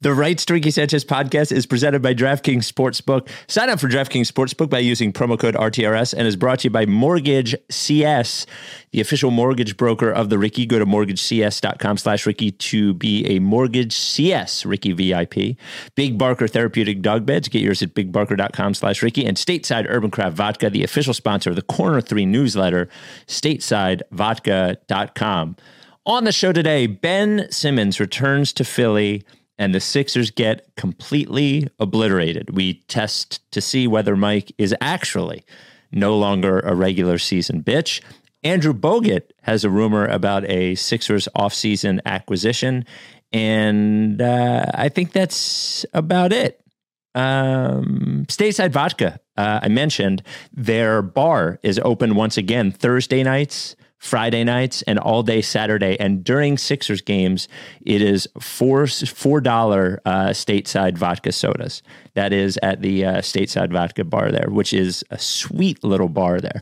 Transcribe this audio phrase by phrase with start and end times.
[0.00, 3.28] The Right Ricky Sanchez podcast is presented by DraftKings Sportsbook.
[3.48, 6.70] Sign up for DraftKings Sportsbook by using promo code RTRS and is brought to you
[6.70, 8.46] by Mortgage CS,
[8.92, 10.66] the official mortgage broker of the Ricky.
[10.66, 15.56] Go to mortgagecs.com slash Ricky to be a Mortgage CS Ricky VIP.
[15.96, 17.48] Big Barker Therapeutic Dog Beds.
[17.48, 19.26] Get yours at bigbarker.com slash Ricky.
[19.26, 22.88] And Stateside Urban Craft Vodka, the official sponsor of the Corner 3 newsletter,
[23.26, 25.56] statesidevodka.com.
[26.06, 29.24] On the show today, Ben Simmons returns to Philly–
[29.58, 32.54] and the Sixers get completely obliterated.
[32.54, 35.44] We test to see whether Mike is actually
[35.90, 38.00] no longer a regular season bitch.
[38.44, 42.84] Andrew Bogut has a rumor about a Sixers offseason acquisition.
[43.32, 46.60] And uh, I think that's about it.
[47.14, 54.44] Um, Stateside Vodka, uh, I mentioned their bar is open once again Thursday nights Friday
[54.44, 55.98] nights and all day Saturday.
[55.98, 57.48] And during Sixers games,
[57.84, 61.82] it is four four dollar uh, stateside vodka sodas.
[62.14, 66.40] That is at the uh, stateside vodka bar there, which is a sweet little bar
[66.40, 66.60] there.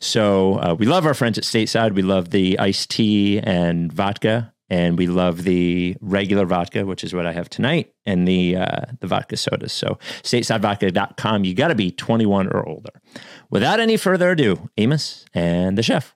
[0.00, 1.94] So uh, we love our friends at Stateside.
[1.94, 4.52] We love the iced tea and vodka.
[4.68, 8.86] And we love the regular vodka, which is what I have tonight, and the uh,
[8.98, 9.72] the vodka sodas.
[9.72, 11.44] So statesidevodka.com.
[11.44, 12.90] You got to be 21 or older.
[13.48, 16.15] Without any further ado, Amos and the chef.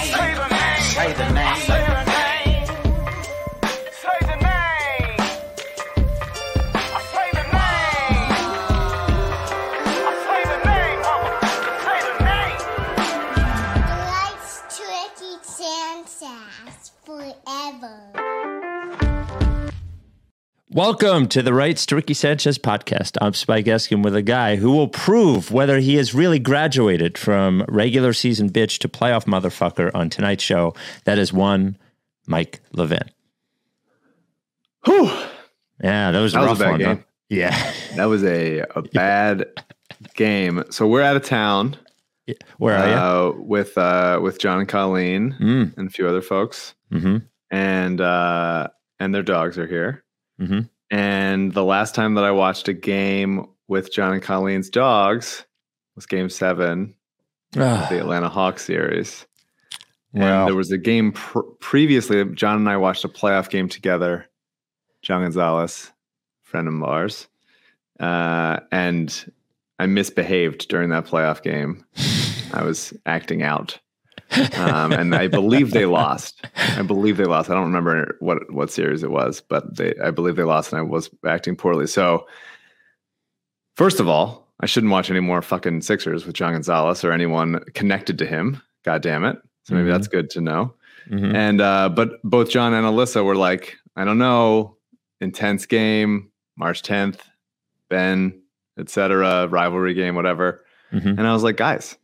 [20.73, 23.17] Welcome to the Rights to Ricky Sanchez podcast.
[23.21, 27.65] I'm Spike Eskin with a guy who will prove whether he has really graduated from
[27.67, 30.73] regular season bitch to playoff motherfucker on tonight's show.
[31.03, 31.77] That is one
[32.25, 33.03] Mike Levin.
[34.85, 35.07] Whew.
[35.83, 36.97] Yeah, that was, that was a bad one, game.
[36.97, 37.03] Huh?
[37.29, 37.73] Yeah.
[37.97, 39.45] That was a, a bad
[40.15, 40.63] game.
[40.69, 41.75] So we're out of town.
[42.59, 42.93] Where are you?
[42.93, 45.77] Uh, with uh, with John and Colleen Mm.
[45.77, 47.17] and a few other folks, Mm-hmm.
[47.49, 48.69] and uh,
[49.01, 50.05] and their dogs are here.
[50.41, 50.61] Mm-hmm.
[50.89, 55.45] And the last time that I watched a game with John and Colleen's dogs
[55.95, 56.95] was Game Seven
[57.55, 59.25] of the Atlanta Hawks series.
[60.13, 60.45] And Wow.
[60.45, 62.23] there was a game pr- previously.
[62.33, 64.27] John and I watched a playoff game together.
[65.01, 65.91] John Gonzalez,
[66.43, 67.27] friend of ours,
[67.99, 69.31] uh, and
[69.79, 71.85] I misbehaved during that playoff game.
[72.53, 73.79] I was acting out,
[74.57, 76.45] um, and I believe they lost.
[76.55, 77.49] I believe they lost.
[77.49, 80.79] I don't remember what what series it was, but they I believe they lost, and
[80.79, 81.87] I was acting poorly.
[81.87, 82.25] So,
[83.75, 87.63] first of all, I shouldn't watch any more fucking Sixers with John Gonzalez or anyone
[87.73, 88.61] connected to him.
[88.83, 89.37] God damn it!
[89.63, 89.91] So maybe Mhm.
[89.93, 90.73] that's good to know.
[91.09, 91.33] Mhm.
[91.35, 94.77] And uh, but both John and Alyssa were like, I don't know,
[95.19, 97.19] intense game, March 10th,
[97.89, 98.41] Ben,
[98.77, 100.63] etc., rivalry game, whatever.
[100.93, 101.17] Mhm.
[101.17, 101.97] And I was like, guys,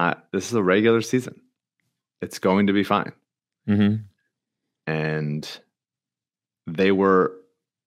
[0.00, 1.40] uh, this is a regular season.
[2.22, 3.12] It's going to be fine.
[3.68, 4.04] Mhm.
[4.86, 5.48] And
[6.66, 7.32] they were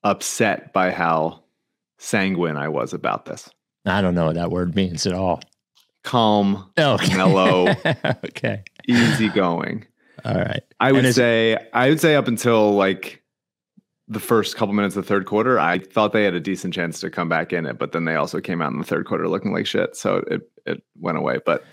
[0.03, 1.43] upset by how
[1.97, 3.49] sanguine I was about this.
[3.85, 5.41] I don't know what that word means at all.
[6.03, 7.15] Calm, Okay.
[7.15, 7.67] Mellow.
[8.25, 8.63] okay.
[8.87, 9.85] easygoing.
[10.25, 10.61] All right.
[10.79, 13.21] I would say I would say up until like
[14.07, 16.99] the first couple minutes of the third quarter, I thought they had a decent chance
[16.99, 19.27] to come back in it, but then they also came out in the third quarter
[19.27, 21.39] looking like shit, so it it went away.
[21.45, 21.63] But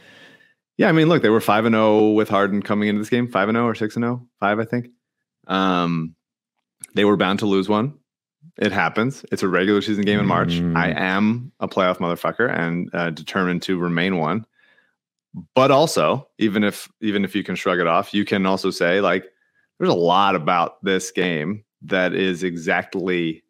[0.81, 3.29] yeah, I mean, look, they were five and zero with Harden coming into this game,
[3.29, 4.89] five and zero or six and zero, five, I think.
[5.47, 6.15] Um,
[6.95, 7.99] they were bound to lose one.
[8.57, 9.23] It happens.
[9.31, 10.55] It's a regular season game in March.
[10.55, 10.75] Mm.
[10.75, 14.47] I am a playoff motherfucker and uh, determined to remain one.
[15.55, 19.03] But also, even if even if you can shrug it off, you can also say
[19.03, 19.27] like,
[19.79, 23.45] there's a lot about this game that is exactly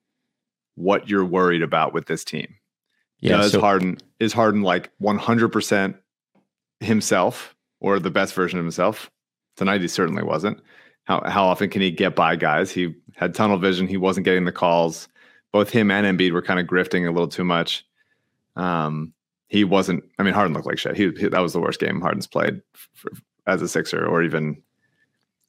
[0.74, 2.56] what you're worried about with this team.
[3.20, 3.36] Yeah.
[3.36, 5.94] Does so- Harden is Harden like 100%
[6.80, 9.10] himself or the best version of himself?
[9.56, 10.60] Tonight he certainly wasn't.
[11.04, 12.70] How how often can he get by guys?
[12.70, 13.86] He had tunnel vision.
[13.86, 15.08] He wasn't getting the calls.
[15.52, 17.84] both him and Embiid were kind of grifting a little too much.
[18.56, 19.12] Um,
[19.48, 20.04] he wasn't.
[20.18, 20.96] I mean, Harden looked like shit.
[20.96, 22.62] He, he that was the worst game Harden's played
[22.94, 23.10] for,
[23.46, 24.62] as a Sixer, or even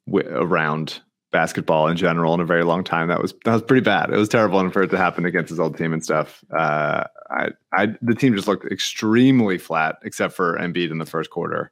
[0.07, 0.99] w- around
[1.31, 3.07] basketball in general in a very long time.
[3.09, 4.09] That was that was pretty bad.
[4.11, 7.03] It was terrible, and for it to happen against his old team and stuff, uh,
[7.31, 11.71] I, I the team just looked extremely flat, except for Embiid in the first quarter.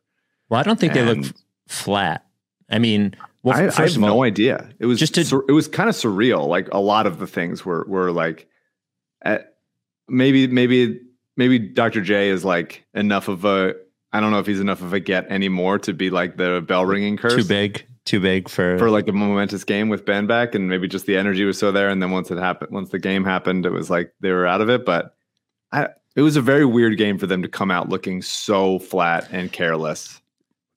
[0.49, 1.35] Well, I don't think they And- look
[1.67, 2.25] flat.
[2.71, 4.69] I mean, well, I, I have all, no idea.
[4.79, 6.47] It was just to- it was kind of surreal.
[6.47, 8.47] Like a lot of the things were were like,
[9.25, 9.39] uh,
[10.07, 10.99] maybe maybe
[11.35, 12.01] maybe Dr.
[12.01, 13.73] J is like enough of a.
[14.11, 16.85] I don't know if he's enough of a get anymore to be like the bell
[16.85, 17.35] ringing curse.
[17.35, 20.87] too big, too big for, for like a momentous game with Ben back, and maybe
[20.87, 21.89] just the energy was so there.
[21.89, 24.61] And then once it happened, once the game happened, it was like they were out
[24.61, 24.83] of it.
[24.85, 25.15] But
[25.71, 29.27] I, it was a very weird game for them to come out looking so flat
[29.31, 30.21] and careless,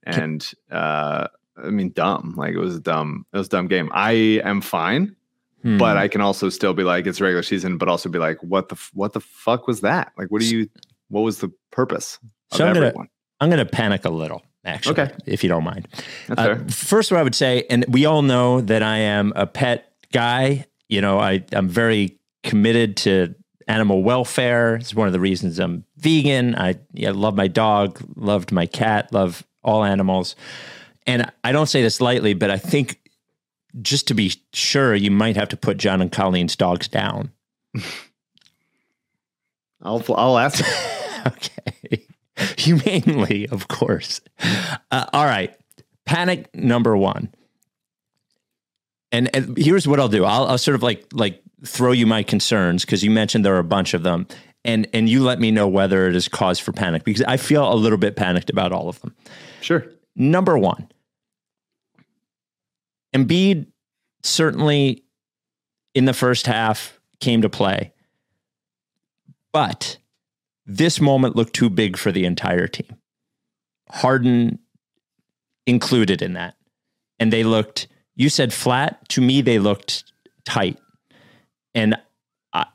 [0.04, 2.34] and uh, I mean dumb.
[2.36, 3.90] Like it was a dumb, it was a dumb game.
[3.92, 4.12] I
[4.44, 5.16] am fine,
[5.62, 5.78] Hmm.
[5.78, 8.68] but I can also still be like it's regular season, but also be like, what
[8.68, 10.12] the what the fuck was that?
[10.18, 10.68] Like, what do you?
[11.08, 12.18] What was the purpose
[12.50, 13.08] of So I'm gonna- everyone?
[13.40, 15.12] I'm going to panic a little, actually, Okay.
[15.26, 15.88] if you don't mind.
[16.30, 19.92] Uh, first, what I would say, and we all know that I am a pet
[20.12, 20.66] guy.
[20.88, 23.34] You know, I, I'm very committed to
[23.68, 24.76] animal welfare.
[24.76, 26.54] It's one of the reasons I'm vegan.
[26.54, 30.36] I yeah, love my dog, loved my cat, love all animals.
[31.06, 33.00] And I don't say this lightly, but I think
[33.80, 37.32] just to be sure, you might have to put John and Colleen's dogs down.
[39.82, 40.64] I'll I'll ask.
[41.26, 42.06] okay.
[42.58, 44.20] Humanely, of course.
[44.90, 45.54] Uh, all right.
[46.04, 47.32] Panic number one.
[49.12, 50.24] And, and here's what I'll do.
[50.24, 53.60] I'll, I'll sort of like like throw you my concerns because you mentioned there are
[53.60, 54.26] a bunch of them,
[54.64, 57.70] and and you let me know whether it is cause for panic because I feel
[57.70, 59.14] a little bit panicked about all of them.
[59.60, 59.86] Sure.
[60.16, 60.90] Number one,
[63.14, 63.66] Embiid
[64.22, 65.04] certainly
[65.94, 67.92] in the first half came to play,
[69.52, 69.98] but
[70.64, 72.96] this moment looked too big for the entire team.
[73.90, 74.58] Harden
[75.66, 76.54] included in that.
[77.18, 77.88] And they looked,
[78.22, 79.08] you said flat.
[79.10, 80.04] To me, they looked
[80.44, 80.78] tight.
[81.74, 81.96] And
[82.52, 82.66] I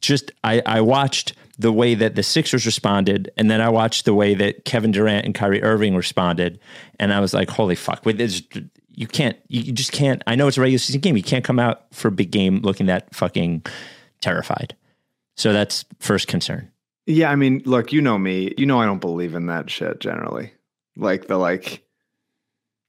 [0.00, 4.14] just, I, I watched the way that the Sixers responded, and then I watched the
[4.14, 6.58] way that Kevin Durant and Kyrie Irving responded.
[6.98, 8.04] And I was like, holy fuck.
[8.06, 8.42] Wait, this,
[8.94, 10.22] you can't, you just can't.
[10.26, 11.16] I know it's a regular season game.
[11.16, 13.64] You can't come out for a big game looking that fucking
[14.20, 14.74] terrified.
[15.36, 16.70] So that's first concern.
[17.06, 18.54] Yeah, I mean, look, you know me.
[18.56, 20.52] You know I don't believe in that shit generally.
[20.96, 21.85] Like the like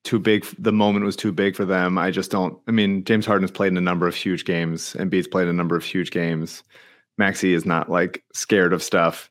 [0.08, 1.98] too big the moment was too big for them.
[1.98, 5.12] I just don't I mean, James Harden's played in a number of huge games and
[5.12, 6.64] Beats played in a number of huge games.
[7.18, 9.30] Maxey is not like scared of stuff.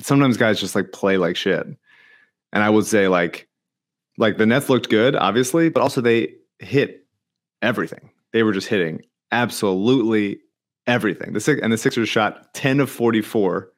[0.00, 1.66] Sometimes guys just like play like shit.
[2.52, 3.48] And I would say like
[4.16, 7.06] like the Nets looked good, obviously, but also they hit
[7.60, 8.10] everything.
[8.32, 10.38] They were just hitting absolutely
[10.86, 11.32] everything.
[11.32, 13.70] The six and the Sixers shot 10 of 44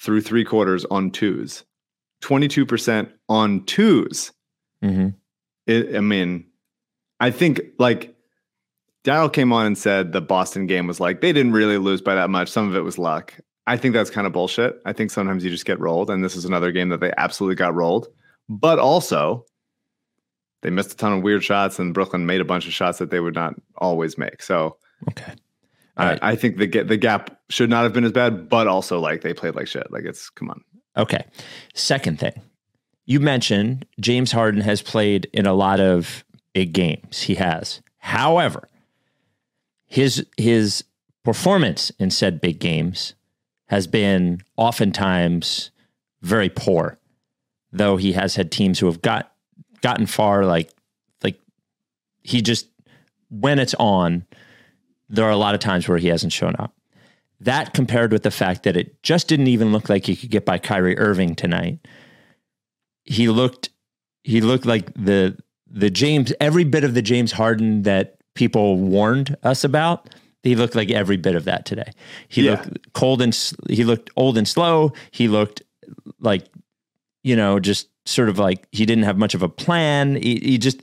[0.00, 1.64] through three quarters on twos,
[2.22, 4.32] 22% on twos.
[4.82, 5.08] Mm-hmm.
[5.66, 6.46] It, I mean,
[7.20, 8.14] I think like
[9.04, 12.14] Daryl came on and said the Boston game was like they didn't really lose by
[12.14, 12.48] that much.
[12.48, 13.34] Some of it was luck.
[13.66, 14.80] I think that's kind of bullshit.
[14.84, 17.56] I think sometimes you just get rolled, and this is another game that they absolutely
[17.56, 18.06] got rolled.
[18.48, 19.44] But also,
[20.62, 23.10] they missed a ton of weird shots, and Brooklyn made a bunch of shots that
[23.10, 24.40] they would not always make.
[24.42, 24.76] So
[25.08, 25.32] Okay.
[25.96, 26.18] I, right.
[26.22, 29.32] I think the the gap should not have been as bad, but also like they
[29.32, 29.90] played like shit.
[29.90, 30.62] Like it's come on.
[30.96, 31.24] Okay.
[31.74, 32.40] Second thing,
[33.06, 37.22] you mentioned James Harden has played in a lot of big games.
[37.22, 37.80] He has.
[37.98, 38.68] However,
[39.86, 40.84] his his
[41.24, 43.14] performance in said big games
[43.68, 45.70] has been oftentimes
[46.22, 46.98] very poor.
[47.72, 49.32] Though he has had teams who have got
[49.80, 50.70] gotten far, like
[51.22, 51.38] like
[52.22, 52.66] he just
[53.30, 54.26] when it's on,
[55.08, 56.74] there are a lot of times where he hasn't shown up.
[57.38, 60.46] That compared with the fact that it just didn't even look like he could get
[60.46, 61.78] by Kyrie Irving tonight.
[63.06, 63.70] He looked
[64.24, 65.36] he looked like the
[65.70, 70.10] the James every bit of the James Harden that people warned us about.
[70.42, 71.90] He looked like every bit of that today.
[72.28, 72.52] He Yeah.
[72.52, 73.34] looked cold and
[73.68, 74.92] he looked old and slow.
[75.10, 75.62] He looked
[76.20, 76.44] like
[77.24, 80.14] you know just sort of like he didn't have much of a plan.
[80.16, 80.80] He, he just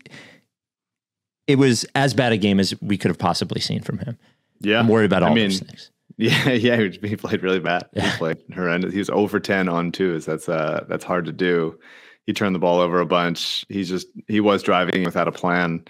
[1.47, 4.17] it was as bad a game as we could have possibly seen from him.
[4.61, 5.91] Yeah, I'm worried about I all mean, those things.
[6.17, 7.83] Yeah, yeah, he he played really bad.
[7.93, 8.11] Yeah.
[8.11, 8.93] He played horrendous.
[8.93, 10.25] He was over ten on twos.
[10.25, 11.79] That's uh, that's hard to do.
[12.25, 13.65] He turned the ball over a bunch.
[13.69, 15.83] He's just he was driving without a plan.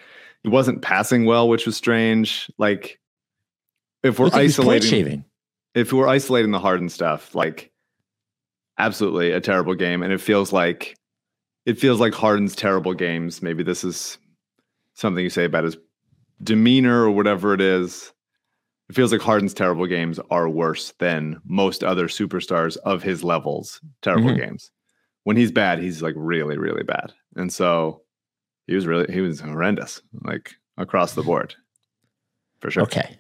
[0.44, 2.50] He wasn't passing well, which was strange.
[2.58, 3.00] Like
[4.02, 5.25] if we're like he was point isolating,
[5.75, 7.72] if we're isolating the Harden stuff, like
[8.78, 10.96] absolutely a terrible game, and it feels like
[11.66, 13.42] it feels like Harden's terrible games.
[13.42, 14.18] Maybe this is
[14.96, 15.78] something you say about his
[16.42, 18.12] demeanor or whatever it is.
[18.90, 23.80] it feels like Harden's terrible games are worse than most other superstars of his levels
[24.02, 24.38] terrible Mhm.
[24.38, 24.72] games.
[25.24, 27.13] When he's bad, he's like really, really bad.
[27.36, 28.01] And so
[28.68, 31.56] he was really he was horrendous, like across the board.
[32.60, 32.84] For sure.
[32.84, 33.18] Okay.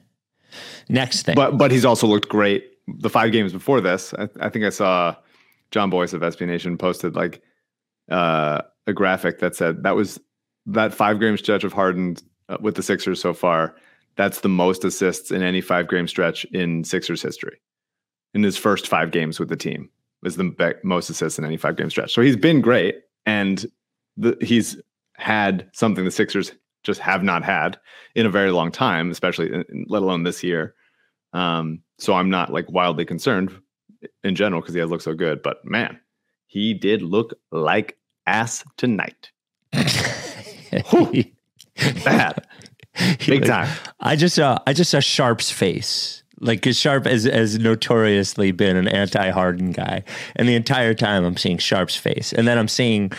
[0.89, 1.35] Next thing.
[1.35, 2.69] But but he's also looked great.
[2.87, 5.15] The five games before this, I, I think I saw
[5.71, 7.41] John Boyce of SB Nation posted like
[8.09, 10.19] uh, a graphic that said that was
[10.65, 12.17] that five game stretch of Harden
[12.49, 13.75] uh, with the Sixers so far.
[14.15, 17.59] That's the most assists in any five game stretch in Sixers history.
[18.33, 19.89] In his first five games with the team,
[20.25, 22.13] is the be- most assists in any five game stretch.
[22.13, 23.65] So he's been great, and
[24.17, 24.77] the, he's
[25.15, 26.53] had something the Sixers
[26.83, 27.77] just have not had
[28.15, 30.75] in a very long time, especially in- let alone this year.
[31.33, 33.51] Um, so I'm not like wildly concerned
[34.23, 35.41] in general because he has looked so good.
[35.41, 35.99] But man,
[36.47, 39.31] he did look like ass tonight.
[40.89, 41.23] Whew.
[42.03, 42.45] Bad.
[43.25, 43.69] Big time.
[43.99, 46.22] I just saw I just saw Sharp's face.
[46.39, 50.03] Like Sharp has, has notoriously been an anti-Harden guy,
[50.35, 53.11] and the entire time I'm seeing Sharp's face, and then I'm seeing,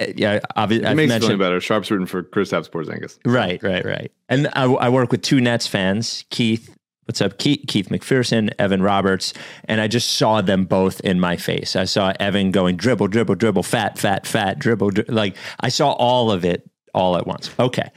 [0.00, 1.60] uh, yeah, obviously It I've makes you feel better.
[1.60, 3.18] Sharp's rooting for Kristaps Porzingis.
[3.24, 6.74] right, right, right, and I, I work with two Nets fans, Keith.
[7.04, 9.32] What's up, Keith, Keith McPherson, Evan Roberts,
[9.64, 11.74] and I just saw them both in my face.
[11.74, 15.92] I saw Evan going dribble, dribble, dribble, fat, fat, fat, dribble, dri- like I saw
[15.92, 17.50] all of it all at once.
[17.58, 17.88] Okay.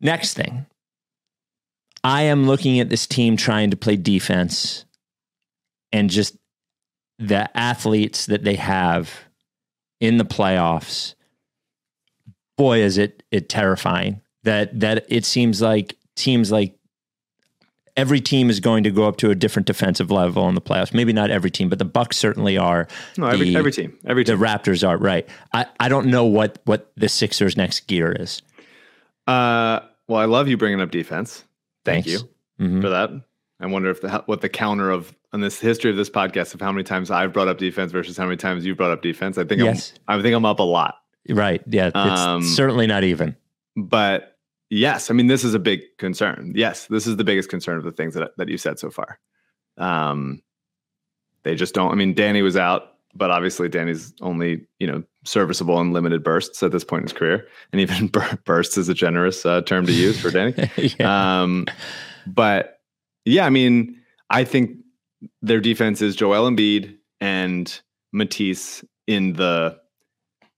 [0.00, 0.64] Next thing,
[2.04, 4.84] I am looking at this team trying to play defense
[5.92, 6.36] and just
[7.18, 9.10] the athletes that they have
[10.00, 11.14] in the playoffs.
[12.56, 16.76] Boy, is it it terrifying that that it seems like teams like
[17.96, 20.94] every team is going to go up to a different defensive level in the playoffs.
[20.94, 22.88] Maybe not every team, but the Bucks certainly are.
[23.16, 24.32] No, every The- every team, every The.
[24.32, 25.28] Raptors are right.
[25.52, 28.42] I, I don't know what what the Sixers' next gear is.
[29.26, 31.44] Uh, well, I love you bringing up defense.
[31.84, 32.22] Thank Thanks.
[32.58, 32.80] you Mhm.
[32.82, 33.10] for that.
[33.60, 36.60] I wonder if the what the counter of on this history of this podcast of
[36.60, 39.38] how many times I've brought up defense versus how many times you've brought up defense.
[39.38, 39.94] I think Yes.
[40.08, 40.96] I'm I think I'm up a lot.
[41.28, 41.62] Right.
[41.66, 41.86] Yeah.
[41.88, 43.36] It's Um, certainly not even.
[43.76, 44.36] but
[44.70, 46.52] yes, I mean this is a big concern.
[46.56, 49.18] Yes, this is the biggest concern of the things that that you said so far.
[49.78, 50.42] Um,
[51.44, 51.90] they just don't.
[51.90, 56.62] I mean, Danny was out, but obviously Danny's only you know serviceable in limited bursts
[56.62, 59.86] at this point in his career, and even bur- bursts is a generous uh, term
[59.86, 60.54] to use for Danny.
[60.98, 61.42] yeah.
[61.42, 61.66] Um,
[62.26, 62.80] but
[63.24, 64.00] yeah, I mean,
[64.30, 64.76] I think
[65.40, 67.80] their defense is Joel Embiid and
[68.12, 69.78] Matisse in the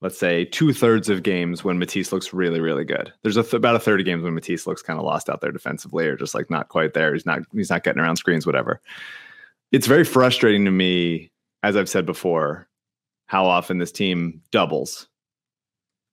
[0.01, 3.11] let's say two thirds of games when Matisse looks really, really good.
[3.23, 5.41] There's a th- about a third of games when Matisse looks kind of lost out
[5.41, 7.15] there defensively, or just like not quite there.
[7.15, 8.81] He's not he's not getting around screens, whatever.
[9.73, 11.31] It's very frustrating to me,
[11.65, 12.69] as I've said before,
[13.25, 15.09] how often this team doubles,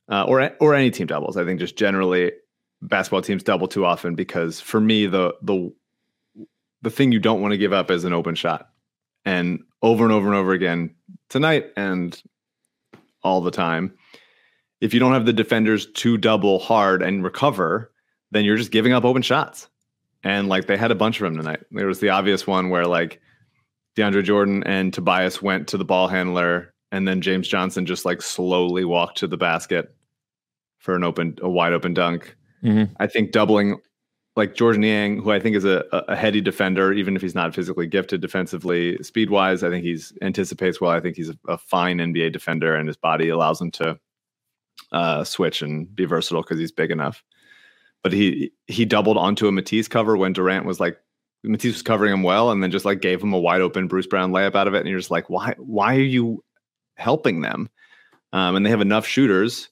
[0.10, 1.36] uh, or or any team doubles.
[1.36, 2.31] I think just generally
[2.81, 5.72] basketball teams double too often because for me the the
[6.81, 8.70] the thing you don't want to give up is an open shot.
[9.25, 10.96] And over and over and over again
[11.27, 12.20] tonight and
[13.22, 13.93] all the time,
[14.79, 17.91] if you don't have the defenders to double hard and recover,
[18.31, 19.67] then you're just giving up open shots.
[20.24, 21.60] And like they had a bunch of them tonight.
[21.72, 23.20] There was the obvious one where like
[23.95, 28.21] DeAndre Jordan and Tobias went to the ball handler and then James Johnson just like
[28.21, 29.95] slowly walked to the basket
[30.79, 32.36] for an open a wide open dunk.
[32.63, 32.91] Mhm.
[33.00, 33.79] I think doubling
[34.36, 37.53] like Georges Niang, who I think is a, a heady defender, even if he's not
[37.53, 40.91] physically gifted defensively, speed wise, I think he's anticipates well.
[40.91, 44.00] I think he's a, a fine NBA defender, and his body allows him to
[44.91, 47.24] uh, switch and be versatile because he's big enough.
[48.03, 50.98] But he he doubled onto a Matisse cover when Durant was like
[51.43, 54.07] Matisse was covering him well, and then just like gave him a wide open Bruce
[54.07, 56.43] Brown layup out of it, and you're just like, why why are you
[56.95, 57.69] helping them?
[58.33, 59.69] Um, and they have enough shooters,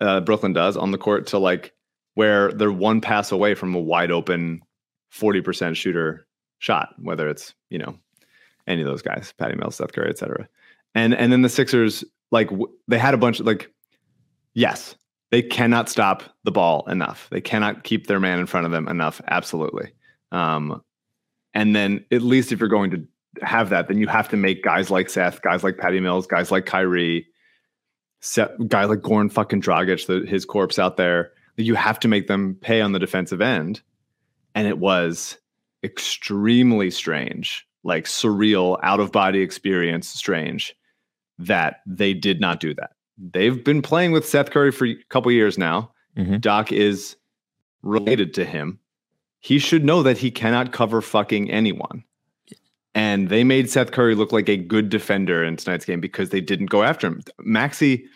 [0.00, 1.72] uh, Brooklyn does on the court to like
[2.14, 4.62] where they're one pass away from a wide open
[5.12, 6.26] 40% shooter
[6.58, 7.98] shot, whether it's, you know,
[8.66, 10.48] any of those guys, Patty Mills, Seth Curry, et cetera.
[10.94, 13.70] And, and then the Sixers, like w- they had a bunch of like,
[14.54, 14.96] yes,
[15.30, 17.28] they cannot stop the ball enough.
[17.30, 19.20] They cannot keep their man in front of them enough.
[19.28, 19.92] Absolutely.
[20.32, 20.82] Um,
[21.54, 23.06] and then at least if you're going to
[23.42, 26.50] have that, then you have to make guys like Seth, guys like Patty Mills, guys
[26.50, 27.26] like Kyrie,
[28.20, 31.32] set, guy like Goran fucking Dragic, the, his corpse out there.
[31.56, 33.80] You have to make them pay on the defensive end.
[34.54, 35.38] And it was
[35.84, 40.74] extremely strange, like surreal, out of body experience, strange
[41.38, 42.90] that they did not do that.
[43.18, 45.92] They've been playing with Seth Curry for a couple years now.
[46.16, 46.40] Mhm.
[46.40, 47.16] Doc is
[47.82, 48.78] related to him.
[49.40, 52.04] He should know that he cannot cover fucking anyone.
[52.94, 56.40] And they made Seth Curry look like a good defender in tonight's game because they
[56.40, 57.22] didn't go after him.
[57.40, 58.06] Maxey,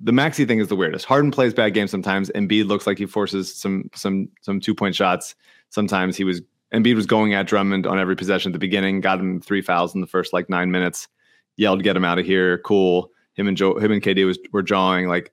[0.00, 1.06] the Maxey thing is the weirdest.
[1.06, 2.30] Harden plays bad games sometimes.
[2.34, 5.34] Embiid looks like he forces some some some two point shots.
[5.70, 6.42] Sometimes he was
[6.74, 9.94] Embiid was going at Drummond on every possession at the beginning, got him three fouls
[9.94, 11.08] in the first like nine minutes,
[11.56, 13.10] yelled, "Get him out of here!" Cool.
[13.34, 15.32] Him and Joe, him and KD was were jawing like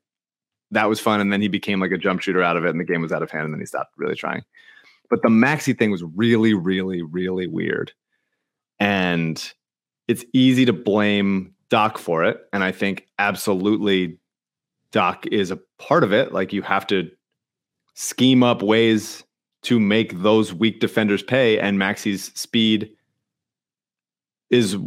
[0.71, 2.79] that was fun, and then he became like a jump shooter out of it, and
[2.79, 4.43] the game was out of hand, and then he stopped really trying.
[5.10, 7.91] But the Maxey thing was really, really, really weird,
[8.79, 9.53] and
[10.07, 14.17] it's easy to blame Doc for it, and I think absolutely
[14.91, 16.33] Doc is a part of it.
[16.33, 17.10] Like you have to
[17.95, 19.24] scheme up ways
[19.63, 22.91] to make those weak defenders pay, and Maxey's speed
[24.50, 24.77] is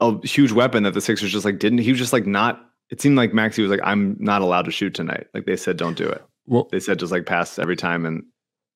[0.00, 1.78] a huge weapon that the Sixers just like didn't.
[1.78, 2.62] He was just like not.
[2.90, 5.76] It seemed like Maxey was like, "I'm not allowed to shoot tonight." Like they said,
[5.76, 8.22] "Don't do it." Well, They said just like pass every time and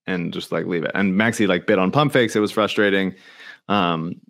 [0.06, 0.90] and just like leave it.
[0.94, 2.36] And Maxey like bit on pump fakes.
[2.36, 3.14] It was frustrating
[3.68, 4.20] um,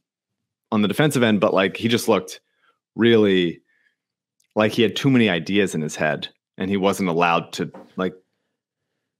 [0.73, 2.41] on the defensive end, but like he just looked
[2.97, 3.61] really
[4.57, 8.15] like he had too many ideas in his head, and he wasn't allowed to like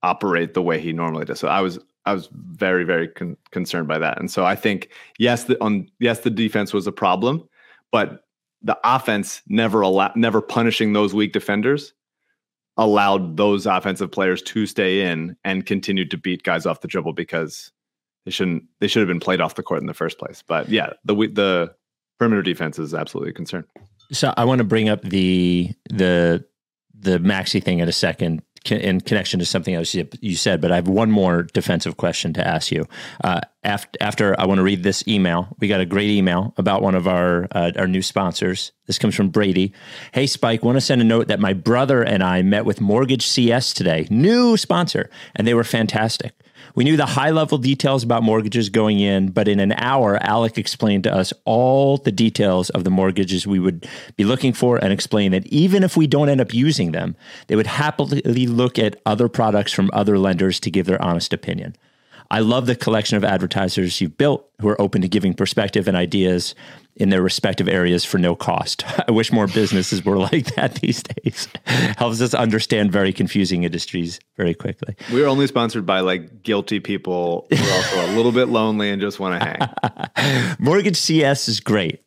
[0.03, 1.41] operate the way he normally does.
[1.41, 4.19] So I was I was very very con- concerned by that.
[4.19, 7.49] And so I think yes, the on yes the defense was a problem,
[7.91, 8.25] but
[8.63, 11.93] the offense never allow never punishing those weak defenders
[12.81, 17.13] allowed those offensive players to stay in and continued to beat guys off the dribble
[17.13, 17.71] because
[18.25, 20.43] they shouldn't they should have been played off the court in the first place.
[20.47, 21.75] But yeah, the the
[22.19, 23.67] perimeter defense is absolutely a concern.
[24.13, 26.45] So I want to bring up the the
[26.99, 30.71] the Maxey thing in a second co- in connection to something else you said, but
[30.71, 32.87] I have one more defensive question to ask you.
[33.25, 36.83] Uh, after, after I want to read this email, we got a great email about
[36.83, 38.73] one of our uh, our new sponsors.
[38.87, 39.73] This comes from Brady.
[40.13, 43.27] Hey Spike, want to send a note that my brother and I met with Mortgage
[43.27, 46.35] CS today, new sponsor, and they were fantastic.
[46.75, 50.59] We knew the high level details about mortgages going in, but in an hour, Alec
[50.59, 53.87] explained to us all the details of the mortgages we would
[54.17, 57.17] be looking for and explained that even if we don't end up using them,
[57.49, 61.77] they would happily look at other products from other lenders to give their honest opinion.
[62.33, 65.97] I love the collection of advertisers you've built who are open to giving perspective and
[65.97, 66.55] ideas
[66.97, 68.85] in their respective areas for no cost.
[69.09, 71.49] I wish more businesses were like that these days.
[71.97, 74.97] Helps us understand very confusing industries very quickly.
[75.13, 79.01] We're only sponsored by like guilty people who are also a little bit lonely and
[79.01, 80.57] just want to hang.
[80.59, 82.03] Mortgage CS is great.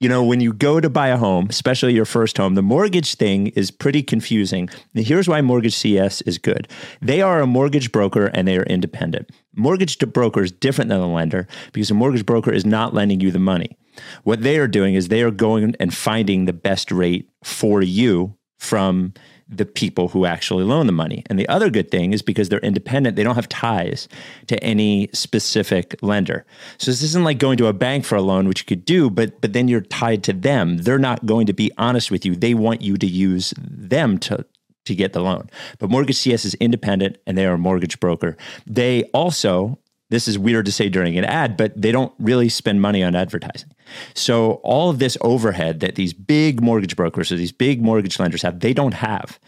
[0.00, 3.14] You know, when you go to buy a home, especially your first home, the mortgage
[3.14, 4.68] thing is pretty confusing.
[4.94, 6.68] And here's why Mortgage CS is good.
[7.00, 9.30] They are a mortgage broker and they are independent.
[9.54, 13.30] Mortgage broker is different than a lender because a mortgage broker is not lending you
[13.30, 13.78] the money.
[14.22, 18.36] What they are doing is they are going and finding the best rate for you
[18.58, 19.14] from
[19.48, 21.22] the people who actually loan the money.
[21.28, 24.08] And the other good thing is because they're independent, they don't have ties
[24.46, 26.46] to any specific lender.
[26.78, 29.10] So this isn't like going to a bank for a loan, which you could do,
[29.10, 30.78] but but then you're tied to them.
[30.78, 32.34] They're not going to be honest with you.
[32.34, 34.46] They want you to use them to
[34.86, 35.48] to get the loan.
[35.78, 38.36] But Mortgage CS is independent and they are a mortgage broker.
[38.66, 39.78] They also
[40.10, 43.14] this is weird to say during an ad, but they don't really spend money on
[43.14, 43.70] advertising.
[44.14, 48.42] So all of this overhead that these big mortgage brokers or these big mortgage lenders
[48.42, 49.38] have, they don't have.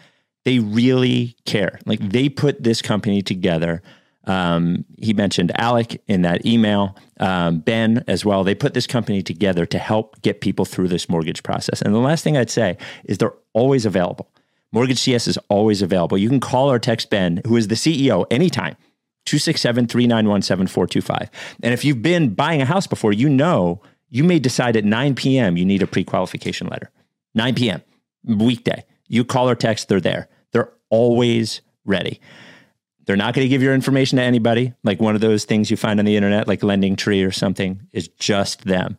[0.45, 1.79] They really care.
[1.85, 3.81] Like they put this company together.
[4.25, 8.43] Um, he mentioned Alec in that email, um, Ben as well.
[8.43, 11.81] They put this company together to help get people through this mortgage process.
[11.81, 14.29] And the last thing I'd say is they're always available.
[14.73, 16.17] Mortgage CS is always available.
[16.17, 18.75] You can call or text Ben, who is the CEO, anytime.
[19.27, 21.29] 267 391 7425.
[21.61, 25.15] And if you've been buying a house before, you know you may decide at 9
[25.15, 25.57] p.m.
[25.57, 26.89] you need a pre qualification letter.
[27.35, 27.83] 9 p.m.,
[28.23, 28.83] weekday.
[29.07, 30.29] You call or text, they're there.
[30.53, 32.19] They're always ready.
[33.05, 35.77] They're not going to give your information to anybody, like one of those things you
[35.77, 38.97] find on the internet, like Lending Tree or something, is just them.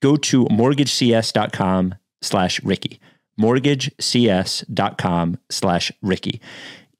[0.00, 3.00] Go to mortgagecs.com slash Ricky.
[3.40, 6.40] Mortgagecs.com slash Ricky.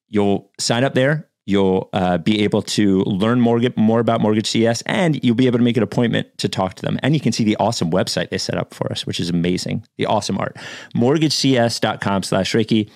[0.08, 1.28] You'll sign up there.
[1.46, 5.58] You'll uh, be able to learn more, more about Mortgage CS and you'll be able
[5.58, 6.98] to make an appointment to talk to them.
[7.02, 9.84] And you can see the awesome website they set up for us, which is amazing.
[9.98, 10.56] The awesome art.
[10.94, 12.90] Mortgagecs.com slash Ricky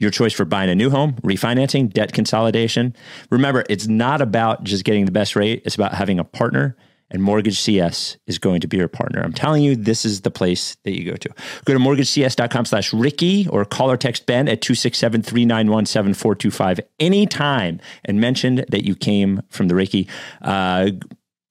[0.00, 2.94] your choice for buying a new home, refinancing, debt consolidation.
[3.30, 6.76] Remember, it's not about just getting the best rate, it's about having a partner.
[7.10, 9.22] And Mortgage CS is going to be your partner.
[9.22, 11.30] I'm telling you, this is the place that you go to.
[11.64, 17.80] Go to mortgagecs.com slash Ricky or call or text Ben at 267 391 7425 anytime
[18.04, 20.06] and mention that you came from the Ricky.
[20.42, 20.90] Uh,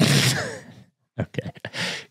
[1.20, 1.50] Okay.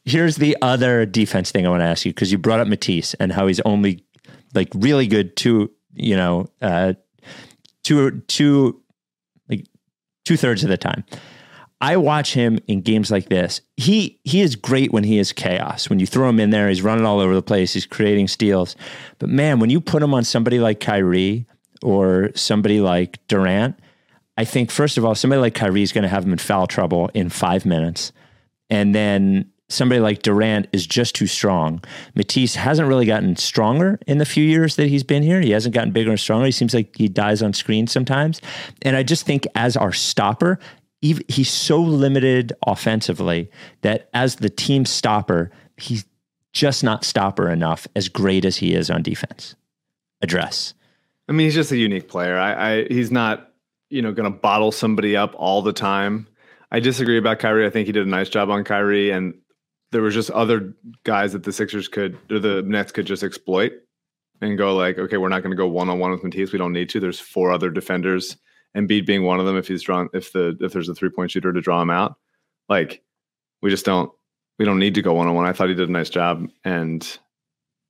[0.06, 3.13] Here's the other defense thing I want to ask you because you brought up Matisse
[3.16, 4.06] and how he's only
[4.54, 6.94] like really good two, you know, uh,
[7.84, 8.82] two, two,
[9.50, 9.66] like
[10.24, 11.04] two thirds of the time.
[11.84, 13.60] I watch him in games like this.
[13.76, 15.89] He he is great when he is chaos.
[15.89, 17.74] When you throw him in there, he's running all over the place.
[17.74, 18.78] He's creating steals.
[19.19, 21.46] But man, when you put him on somebody like Kyrie
[21.82, 23.78] or somebody like Durant,
[24.38, 26.67] I think first of all, somebody like Kyrie is going to have him in foul
[26.67, 28.13] trouble in five minutes.
[28.69, 31.84] And then somebody like Durant is just too strong.
[32.15, 35.41] Matisse hasn't really gotten stronger in the few years that he's been here.
[35.41, 36.46] He hasn't gotten bigger and stronger.
[36.46, 38.39] He seems like he dies on screen sometimes.
[38.84, 40.60] And I just think as our stopper,
[41.04, 46.06] he's so limited offensively that as the team stopper, he's
[46.54, 49.56] just not stopper enough as great as he is on defense.
[50.22, 50.74] Address.
[51.28, 52.38] I mean, he's just a unique player.
[52.38, 53.52] I, I he's not,
[53.89, 56.28] you know, going to bottle somebody up all the time.
[56.72, 57.66] I disagree about Kyrie.
[57.66, 59.36] I think he did a nice job on Kyrie, and
[59.92, 63.74] there was just other guys that the Sixers could or the Nets could just exploit
[64.42, 66.52] and go like, okay, we're not going to go one on one with Matisse.
[66.52, 67.00] We don't need to.
[67.00, 68.38] There's four other defenders,
[68.76, 69.56] Embiid being one of them.
[69.58, 72.16] If he's drawn, if the if there's a three point shooter to draw him out,
[72.70, 73.04] like
[73.62, 74.12] we just don't
[74.60, 75.46] we don't need to go one on one.
[75.46, 77.20] I thought he did a nice job, and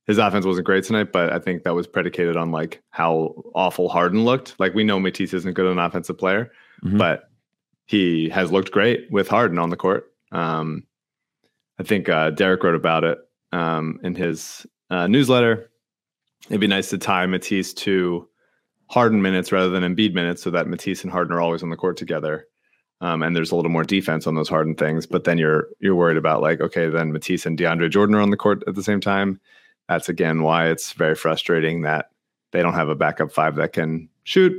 [0.08, 3.88] his offense wasn't great tonight, but I think that was predicated on like how awful
[3.90, 4.56] Harden looked.
[4.60, 6.52] Like we know Matisse isn't good an offensive player,
[6.84, 6.98] Mhm.
[6.98, 7.30] but
[7.86, 10.12] he has looked great with Harden on the court.
[10.32, 10.84] Um,
[11.80, 13.18] I think uh, Derek wrote about it
[13.52, 15.70] um, in his uh, newsletter.
[16.50, 18.28] It'd be nice to tie Matisse to
[18.94, 21.76] Harden minutes rather than Embiid minutes, so that Matisse and Harden are always on the
[21.76, 22.46] court together.
[23.02, 25.08] Um, and there's a little more defense on those Harden things.
[25.08, 28.30] But then you're you're worried about like, okay, then Matisse and DeAndre Jordan are on
[28.30, 29.40] the court at the same time.
[29.90, 32.12] That's again why it's very frustrating that
[32.52, 34.54] they don't have a backup five that can shoot.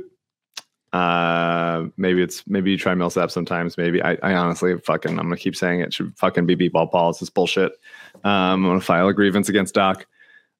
[0.91, 3.77] Uh, maybe it's maybe you try Millsap sometimes.
[3.77, 7.09] Maybe I, I honestly fucking I'm gonna keep saying it should fucking be beat ball.
[7.09, 7.71] It's this bullshit.
[8.25, 10.05] Um, I'm gonna file a grievance against Doc.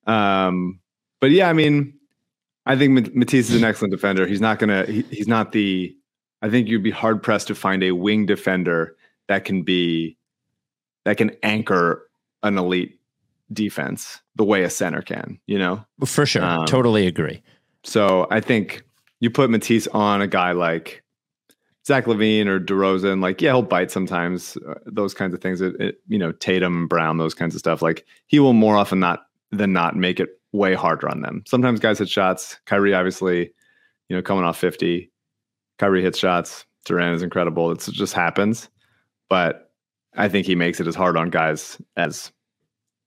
[0.08, 0.80] Um,
[1.20, 1.95] but yeah, I mean,
[2.66, 4.26] I think Matisse is an excellent defender.
[4.26, 4.86] He's not gonna.
[4.86, 5.96] He, he's not the.
[6.42, 8.96] I think you'd be hard pressed to find a wing defender
[9.28, 10.18] that can be
[11.06, 12.10] that can anchor
[12.44, 13.00] an elite
[13.54, 15.40] defense the way a center can.
[15.46, 15.86] You know.
[16.06, 16.44] For sure.
[16.44, 17.44] Um, totally agree.
[17.84, 18.84] So I think
[19.20, 21.04] you put Matisse on a guy like
[21.86, 24.58] Zach LaVine or DeRozan, like yeah, he'll bite sometimes.
[24.58, 25.62] Uh, those kinds of things.
[25.62, 27.84] It, it, you know, Tatum, Brown, those kinds of stuff.
[27.84, 31.44] Like he will more often not than not make it way harder on them.
[31.46, 32.60] Sometimes guys hit shots.
[32.66, 33.52] Kyrie, obviously,
[34.10, 35.12] you know, coming off fifty,
[35.78, 36.66] Kyrie hits shots.
[36.86, 37.72] Durant is incredible.
[37.72, 38.70] It's, it just happens.
[39.30, 39.72] But
[40.16, 42.32] I think he makes it as hard on guys as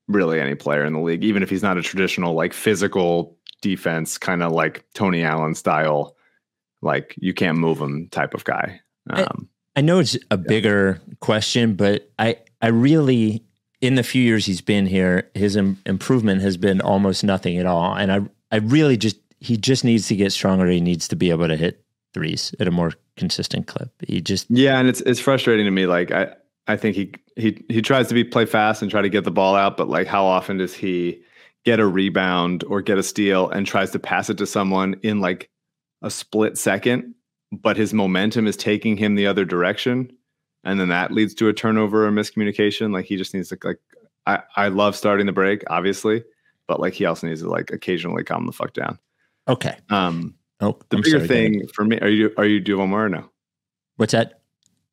[0.09, 4.19] really any player in the league, even if he's not a traditional like physical defense,
[4.19, 6.17] kind of like Tony Allen style,
[6.83, 8.81] like you can't move him type of guy.
[9.11, 13.45] Um, I know it's a bigger question, but I, I really,
[13.81, 17.67] in the few years he's been here, his Im- improvement has been almost nothing at
[17.67, 17.95] all.
[17.95, 20.67] And I, I really just, he just needs to get stronger.
[20.67, 23.91] He needs to be able to hit threes at a more consistent clip.
[24.07, 25.87] He just, yeah, and it's it's frustrating to me.
[25.87, 26.35] Like I
[26.67, 29.31] I think he he he tries to be play fast and try to get the
[29.31, 31.21] ball out, but like how often does he
[31.65, 35.21] get a rebound or get a steal and tries to pass it to someone in
[35.21, 35.51] like
[36.03, 37.15] a split second,
[37.53, 40.11] but his momentum is taking him the other direction,
[40.65, 42.93] and then that leads to a turnover or miscommunication.
[42.93, 43.79] Like he just needs to like
[44.27, 46.25] I I love starting the break, obviously,
[46.67, 48.99] but like he also needs to like occasionally calm the fuck down.
[49.49, 49.77] okay.
[49.91, 52.89] Um, Oh, the I'm bigger sorry, thing for me, are you are you do one
[52.91, 53.31] more or no?
[53.97, 54.41] What's that?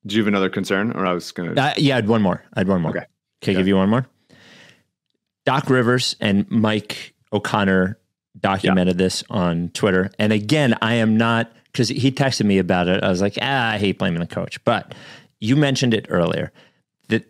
[0.05, 1.59] Do you have another concern, or I was gonna?
[1.59, 2.43] Uh, yeah, I had one more.
[2.53, 2.91] I had one more.
[2.91, 3.05] Okay.
[3.41, 4.05] Can I give you one more?
[5.45, 7.97] Doc Rivers and Mike O'Connor
[8.39, 10.09] documented this on Twitter.
[10.19, 13.03] And again, I am not because he texted me about it.
[13.03, 14.63] I was like, ah, I hate blaming the coach.
[14.65, 14.93] But
[15.39, 16.51] you mentioned it earlier
[17.09, 17.25] that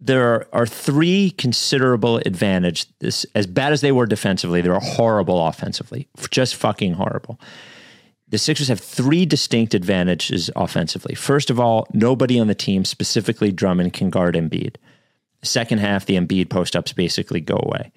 [0.00, 2.86] there are, are three considerable advantage.
[2.98, 6.08] This as bad as they were defensively, they were horrible offensively.
[6.30, 7.38] Just fucking horrible
[8.30, 11.14] the Sixers have three distinct advantages offensively.
[11.14, 14.76] First of all, nobody on the team, specifically Drummond, can guard Embiid.
[15.42, 17.90] Second half, the Embiid post ups basically go away.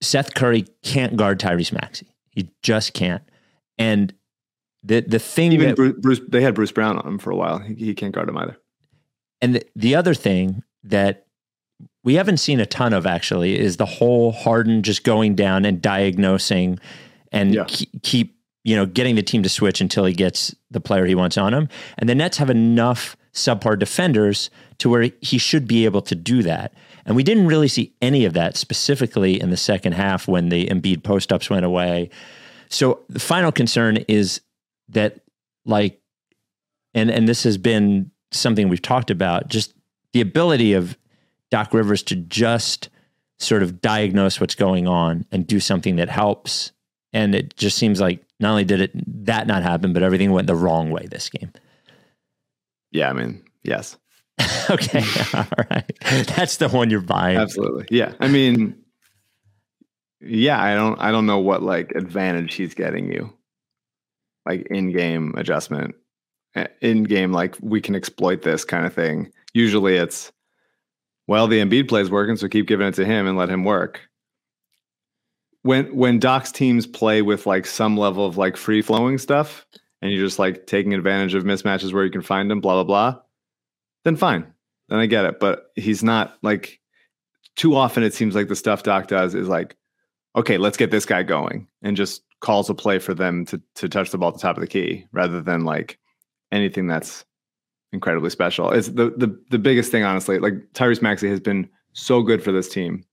[0.00, 2.14] Seth Curry can't guard Tyrese Maxey.
[2.30, 3.22] He just can't.
[3.78, 4.14] And
[4.82, 7.36] the the thing Even that, Bruce, Bruce, they had Bruce Brown on him for a
[7.36, 7.58] while.
[7.58, 8.56] He, he can't guard him either.
[9.40, 11.26] and the, the other thing that
[12.04, 15.80] we haven't seen a ton of actually is the whole Harden just going down and
[15.80, 16.78] diagnosing
[17.30, 17.64] and Yeah.
[17.64, 21.16] ke- keep you know, getting the team to switch until he gets the player he
[21.16, 21.68] wants on him.
[21.98, 26.44] And the Nets have enough subpar defenders to where he should be able to do
[26.44, 26.72] that.
[27.04, 30.66] And we didn't really see any of that specifically in the second half when the
[30.68, 32.10] Embiid post ups went away.
[32.68, 34.40] So the final concern is
[34.88, 35.20] that,
[35.64, 36.00] like,
[36.94, 39.74] and and this has been something we've talked about, just
[40.12, 40.96] the ability of
[41.50, 42.88] Doc Rivers to just
[43.38, 46.72] sort of diagnose what's going on and do something that helps.
[47.12, 50.46] And it just seems like not only did it that not happen, but everything went
[50.46, 51.52] the wrong way this game.
[52.90, 53.98] Yeah, I mean, yes.
[54.70, 55.04] okay.
[55.34, 55.92] All right.
[56.28, 57.36] That's the one you're buying.
[57.36, 57.86] Absolutely.
[57.90, 58.12] Yeah.
[58.20, 58.76] I mean,
[60.20, 63.32] yeah, I don't I don't know what like advantage he's getting you.
[64.46, 65.94] Like in-game adjustment.
[66.80, 69.32] In-game like we can exploit this kind of thing.
[69.54, 70.32] Usually it's
[71.28, 73.64] well, the Embiid play is working, so keep giving it to him and let him
[73.64, 74.00] work.
[75.62, 79.64] When when Doc's teams play with like some level of like free flowing stuff,
[80.00, 82.84] and you're just like taking advantage of mismatches where you can find them, blah blah
[82.84, 83.20] blah,
[84.04, 84.52] then fine,
[84.88, 85.38] then I get it.
[85.38, 86.80] But he's not like
[87.54, 88.02] too often.
[88.02, 89.76] It seems like the stuff Doc does is like,
[90.34, 93.88] okay, let's get this guy going, and just calls a play for them to to
[93.88, 95.98] touch the ball at the top of the key, rather than like
[96.50, 97.24] anything that's
[97.92, 98.70] incredibly special.
[98.70, 100.38] It's the the the biggest thing, honestly.
[100.38, 103.04] Like Tyrese Maxey has been so good for this team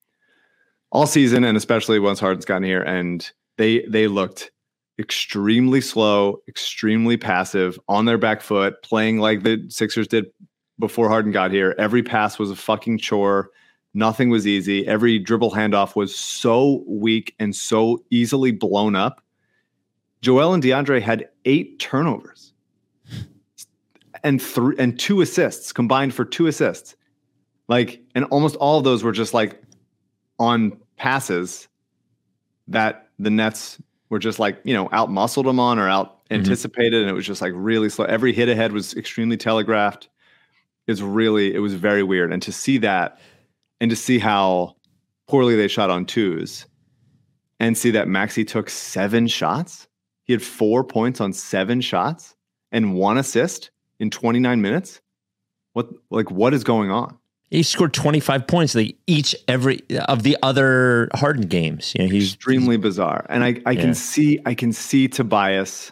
[0.91, 2.81] all season, and especially once Harden's gotten here.
[2.81, 4.51] And they they looked
[4.99, 10.25] extremely slow, extremely passive, on their back foot, playing like the Sixers did
[10.79, 11.75] before Harden got here.
[11.77, 13.51] Every pass was a fucking chore.
[13.93, 14.87] Nothing was easy.
[14.87, 19.21] Every dribble handoff was so weak and so easily blown up.
[20.21, 22.53] Joel and DeAndre had eight turnovers
[24.23, 26.95] and three and two assists combined for two assists.
[27.67, 29.61] Like, and almost all of those were just like
[30.39, 31.67] on passes
[32.67, 35.91] that the Nets were just like, you know, out muscled them on or mm-hmm.
[35.91, 37.01] out anticipated.
[37.01, 38.05] And it was just like really slow.
[38.05, 40.09] Every hit ahead was extremely telegraphed.
[40.87, 42.33] It's really, it was very weird.
[42.33, 43.19] And to see that
[43.79, 44.75] and to see how
[45.27, 46.65] poorly they shot on twos
[47.59, 49.87] and see that Maxey took seven shots.
[50.23, 52.35] He had four points on seven shots
[52.71, 55.01] and one assist in 29 minutes.
[55.73, 57.17] What like what is going on?
[57.51, 61.93] He scored 25 points like each every of the other Harden games.
[61.95, 63.25] You know, he's extremely bizarre.
[63.29, 63.81] And I, I Yeah.
[63.81, 65.91] can see I can see Tobias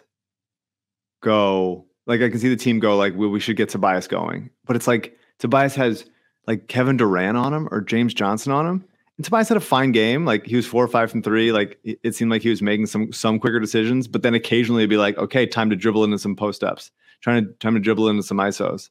[1.22, 4.50] go like I can see the team go like well, we should get Tobias going.
[4.66, 6.06] But it's like Tobias has
[6.48, 8.86] like Kevin Durant on him or James Johnson on him.
[9.18, 10.26] And Tobias had a fine game.
[10.26, 11.52] Like he was four or five from three.
[11.52, 14.90] Like it seemed like he was making some some quicker decisions, but then occasionally it'd
[14.90, 18.10] be like, okay, time to dribble into some post ups, trying to time to dribble
[18.10, 18.90] into some ISOs.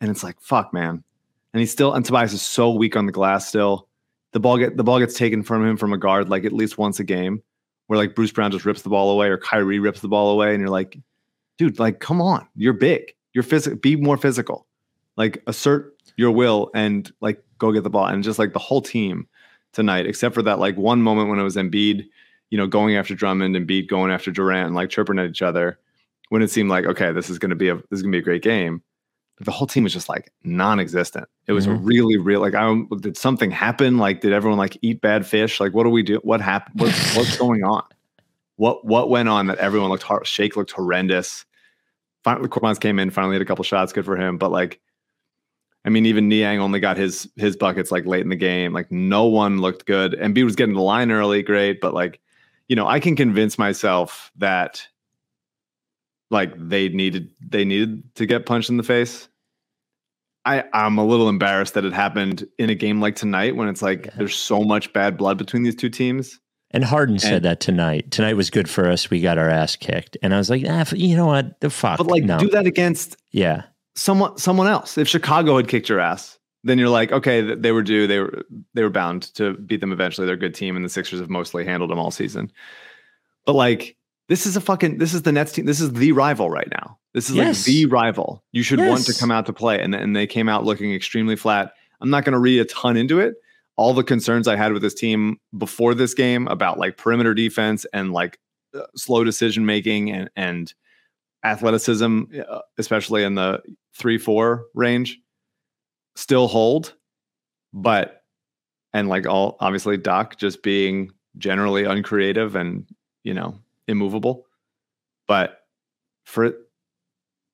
[0.00, 1.02] And it's like, fuck, man.
[1.54, 3.88] And he's still and Tobias is so weak on the glass still.
[4.32, 6.76] The ball get the ball gets taken from him from a guard like at least
[6.76, 7.42] once a game,
[7.86, 10.52] where like Bruce Brown just rips the ball away or Kyrie rips the ball away,
[10.52, 10.98] and you're like,
[11.56, 14.66] dude, like, come on, you're big, you're physical, be more physical,
[15.18, 18.80] like assert your will and like go get the ball, and just like the whole
[18.80, 19.28] team
[19.74, 22.06] tonight, except for that like one moment when it was Embiid,
[22.48, 25.42] you know, going after Drummond and Embiid going after Durant, and like chirping at each
[25.42, 25.78] other,
[26.30, 28.22] when it seemed like okay, this is gonna be a this is gonna be a
[28.22, 28.82] great game.
[29.40, 31.28] The whole team was just like non-existent.
[31.46, 31.78] It was Mhm.
[31.84, 32.40] really, real.
[32.40, 33.96] Like, I did something happen?
[33.96, 35.60] Like, did everyone like eat bad fish?
[35.60, 36.16] Like, what do we do?
[36.24, 36.80] What happened?
[36.80, 37.84] What, what's going on?
[38.56, 40.26] What what went on that everyone looked hard?
[40.26, 41.44] Shake looked horrendous.
[42.24, 43.10] Finally, Korkmaz came in.
[43.10, 43.92] Finally, had a couple shots.
[43.92, 44.38] Good for him.
[44.38, 44.80] But like,
[45.84, 48.72] I mean, even Niang only got his his buckets like late in the game.
[48.72, 50.14] Like, no one looked good.
[50.14, 51.80] And B was getting the line early, great.
[51.80, 52.20] But like,
[52.68, 54.86] you know, I can convince myself that
[56.30, 59.28] like they needed they needed to get punched in the face.
[60.44, 63.82] I I'm a little embarrassed that it happened in a game like tonight when it's
[63.82, 64.12] like Yeah.
[64.18, 66.38] there's so much bad blood between these two teams.
[66.70, 68.10] and Harden said that tonight.
[68.10, 69.08] Tonight was good for us.
[69.08, 71.58] We got our ass kicked, and I was like, ah, you know what?
[71.60, 71.96] The fuck.
[71.96, 72.38] But like no.
[72.38, 73.62] do that against Yeah,
[73.98, 74.96] someone someone else.
[74.96, 78.06] If Chicago had kicked your ass, then you're like, okay, they were due.
[78.06, 78.42] They were
[78.74, 80.26] they were bound to beat them eventually.
[80.26, 82.50] They're a good team, and the Sixers have mostly handled them all season.
[83.44, 83.96] But like,
[84.28, 85.66] this is a fucking this is the Nets team.
[85.66, 86.98] This is the rival right now.
[87.14, 87.58] This is Yes.
[87.60, 88.44] like the rival.
[88.52, 91.36] You should want to come out to play, and and they came out looking extremely
[91.36, 91.72] flat.
[92.00, 93.34] I'm not going to read a ton into it.
[93.76, 97.86] All the concerns I had with this team before this game about like perimeter defense
[97.92, 98.38] and like
[98.74, 100.72] uh, slow decision making and and
[101.52, 102.22] athleticism,
[102.78, 103.62] especially in the
[103.96, 105.18] three four range,
[106.16, 106.94] still hold.
[107.72, 108.22] But
[108.92, 112.86] and like all obviously Doc just being generally uncreative and
[113.24, 114.46] you know immovable,
[115.26, 115.60] but
[116.24, 116.52] for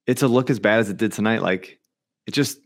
[0.07, 1.79] it to look as bad as it did tonight, like
[2.27, 2.59] it just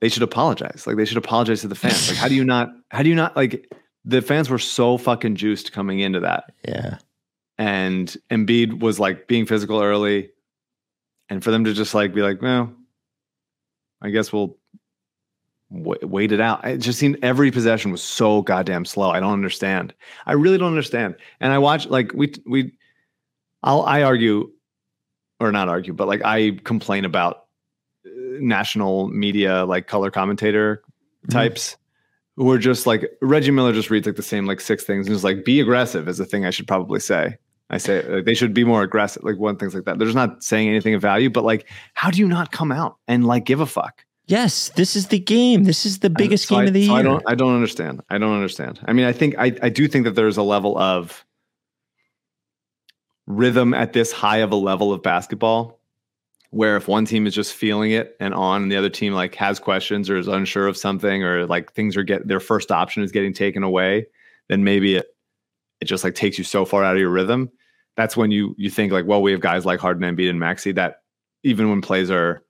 [0.00, 0.86] they should apologize.
[0.86, 2.08] Like they should apologize to the fans.
[2.08, 2.70] Like how do you not?
[2.90, 3.72] How do you not like?
[4.04, 6.98] The fans were so fucking juiced coming into that yeah.
[7.58, 10.30] And Embiid was like being physical early,
[11.28, 12.72] and for them to just like be like, well,
[14.02, 14.56] I guess we'll
[15.72, 16.64] w- wait it out.
[16.64, 19.10] It just seemed every possession was so goddamn slow.
[19.10, 19.94] I don't understand.
[20.26, 21.16] I really don't understand.
[21.40, 22.72] And I watch like we we,
[23.62, 24.50] I'll I argue,
[25.40, 27.46] or not argue, but like I complain about
[28.06, 30.82] uh, national media like color commentator
[31.30, 31.76] types
[32.36, 35.14] who are just like Reggie Miller just reads like the same like six things and
[35.14, 37.38] is like be aggressive is a thing I should probably say.
[37.70, 39.98] I say like, they should be more aggressive, like one things like that.
[39.98, 42.98] They're just not saying anything of value, but like, how do you not come out
[43.08, 44.04] and like give a fuck?
[44.26, 45.64] Yes, this is the game.
[45.64, 47.00] This is the biggest So game I, of the so year.
[47.00, 48.02] I don't I don't understand.
[48.08, 48.80] I don't understand.
[48.84, 51.24] I mean, I think I, I do think that there's a level of
[53.26, 55.80] rhythm at this high of a level of basketball
[56.50, 59.34] where if one team is just feeling it and on and the other team like
[59.34, 63.02] has questions or is unsure of something or like things are get their first option
[63.02, 64.06] is getting taken away,
[64.48, 65.13] then maybe it
[65.84, 67.50] it just like takes you so far out of your rhythm.
[67.96, 70.72] That's when you you think like, well, we have guys like Harden, Embiid, and Maxey
[70.72, 71.02] that
[71.42, 72.42] even when plays are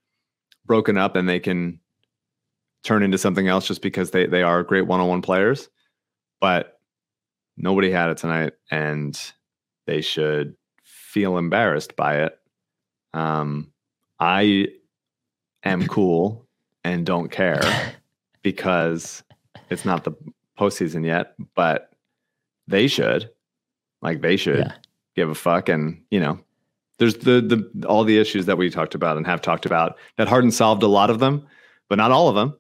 [0.65, 1.81] broken up and they can
[2.85, 5.69] turn into something else just because they they are great one-on-one players.
[6.41, 6.79] But
[7.57, 9.19] nobody had it tonight, and
[9.87, 12.39] they should feel embarrassed by it.
[13.13, 13.73] Um,
[14.21, 14.69] I
[15.65, 16.47] am cool
[16.85, 17.95] and don't care
[18.43, 19.25] because
[19.71, 20.13] it's not the
[20.57, 21.94] postseason yet, but
[22.67, 23.31] they should.
[24.03, 24.73] Like they should Yeah.
[25.17, 25.69] give a fuck.
[25.69, 26.39] And you know,
[26.99, 30.29] there's the the all the issues that we talked about and have talked about that
[30.29, 31.47] Harden solved a lot of them,
[31.89, 32.57] but not all of them.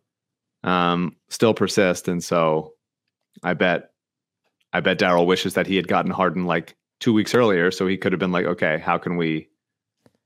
[0.63, 2.09] Um, still persist.
[2.09, 2.75] And so
[3.43, 3.91] I bet
[4.73, 7.97] I bet Daryl wishes that he had gotten Harden like two weeks earlier, so he
[7.99, 9.49] could have been like, okay, how can we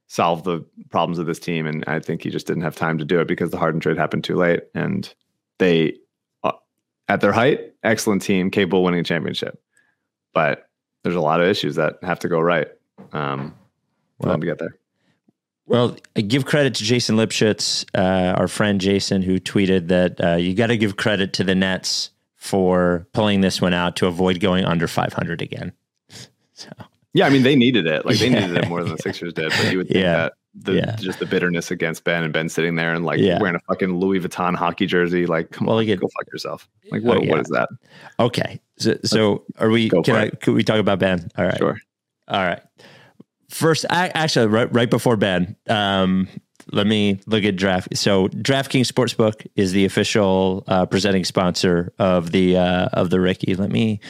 [0.06, 1.66] solve the problems of this team?
[1.66, 3.98] And I think he just didn't have time to do it because the Harden trade
[3.98, 4.60] happened too late.
[4.74, 5.12] And
[5.58, 5.96] they,
[6.44, 6.52] uh,
[7.08, 9.60] at their height, excellent team, capable of winning a championship.
[10.34, 10.68] But
[11.02, 12.68] there's a lot of issues that have to go right
[13.12, 13.54] um,
[14.20, 14.76] for Well, them to get there.
[15.66, 20.36] Well, I give credit to Jason Lipschitz, uh, our friend Jason, who tweeted that uh,
[20.36, 24.40] you got to give credit to the Nets for pulling this one out to avoid
[24.40, 25.72] going under 500 again.
[26.54, 26.70] So
[27.12, 28.04] Yeah, I mean they needed it.
[28.04, 28.40] Like they Yeah.
[28.46, 29.50] needed it more than the Sixers did.
[29.50, 30.12] But you would think Yeah.
[30.16, 30.96] that the Yeah.
[30.96, 33.38] just the bitterness against Ben and Ben sitting there and like Yeah.
[33.40, 36.26] wearing a fucking Louis Vuitton hockey jersey, like come Well, on, you get- go fuck
[36.32, 36.68] yourself.
[36.90, 37.30] Like what Oh, yeah.
[37.30, 37.68] what is that?
[38.20, 39.88] okay, so, so are we?
[39.90, 40.30] Can for I?
[40.30, 41.28] Could we talk about Ben?
[41.36, 41.58] All right.
[41.58, 41.78] Sure.
[42.28, 42.60] All right.
[43.50, 46.28] First, I, actually, right, right before Ben, um,
[46.70, 47.96] let me look at draft.
[47.96, 53.54] So, DraftKings Sportsbook is the official uh, presenting sponsor of the uh, of the Ricky.
[53.54, 54.00] Let me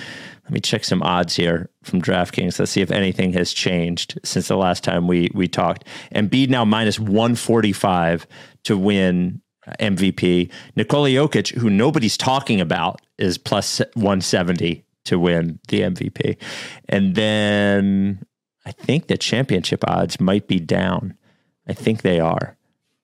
[0.48, 2.58] let me check some odds here from DraftKings.
[2.58, 5.84] Let's see if anything has changed since the last time we we talked.
[6.14, 8.26] Embiid now minus one forty five
[8.64, 9.42] to win
[9.78, 10.50] MVP.
[10.74, 16.38] Nikola Jokic, who nobody's talking about, is plus one seventy to win the MVP.
[16.88, 18.24] And then
[18.64, 21.14] I think the championship odds might be down.
[21.66, 22.57] I think they are.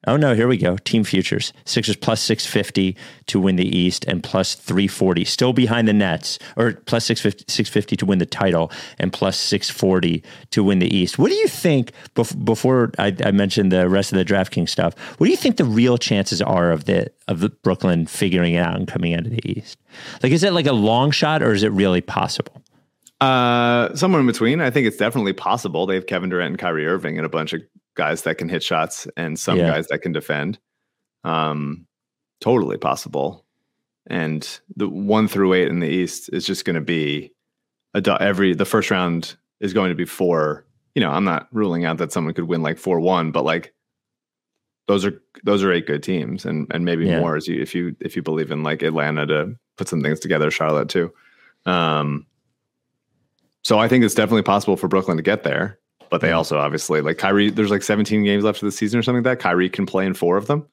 [0.06, 0.76] Oh no, here we go.
[0.78, 1.52] Team futures.
[1.64, 5.24] Sixers plus 650 to win the East and plus 340.
[5.24, 10.22] Still behind the Nets, or plus 650, 650 to win the title and plus 640
[10.50, 11.18] to win the East.
[11.18, 14.94] What do you think, bef- before I, I mentioned the rest of the DraftKings stuff,
[15.18, 18.58] what do you think the real chances are of the of the Brooklyn figuring it
[18.58, 19.78] out and coming out of the East?
[20.22, 22.60] Like, is it like a long shot or is it really possible?
[23.20, 24.60] Uh somewhere in between.
[24.60, 25.86] I think it's definitely possible.
[25.86, 27.62] They have Kevin Durant and Kyrie Irving and a bunch of
[27.94, 29.68] guys that can hit shots and some Yeah.
[29.70, 30.58] guys that can defend.
[31.24, 31.86] Um
[32.40, 33.44] totally possible.
[34.06, 37.32] And the one through eight in the East is just going to be
[37.94, 40.66] a do- every the first round is going to be four.
[40.94, 43.72] You know, I'm not ruling out that someone could win like four one, but like
[44.88, 47.20] those are those are eight good teams, and and maybe Yeah.
[47.20, 50.20] more as you if you if you believe in like Atlanta to put some things
[50.20, 51.10] together, Charlotte too.
[51.64, 52.26] Um,
[53.62, 55.78] so I think it's definitely possible for Brooklyn to get there,
[56.10, 56.36] but they mm-hmm.
[56.36, 57.50] also obviously like Kyrie.
[57.50, 59.42] There's like 17 games left of the season or something like that.
[59.42, 60.66] Kyrie can play in four of them.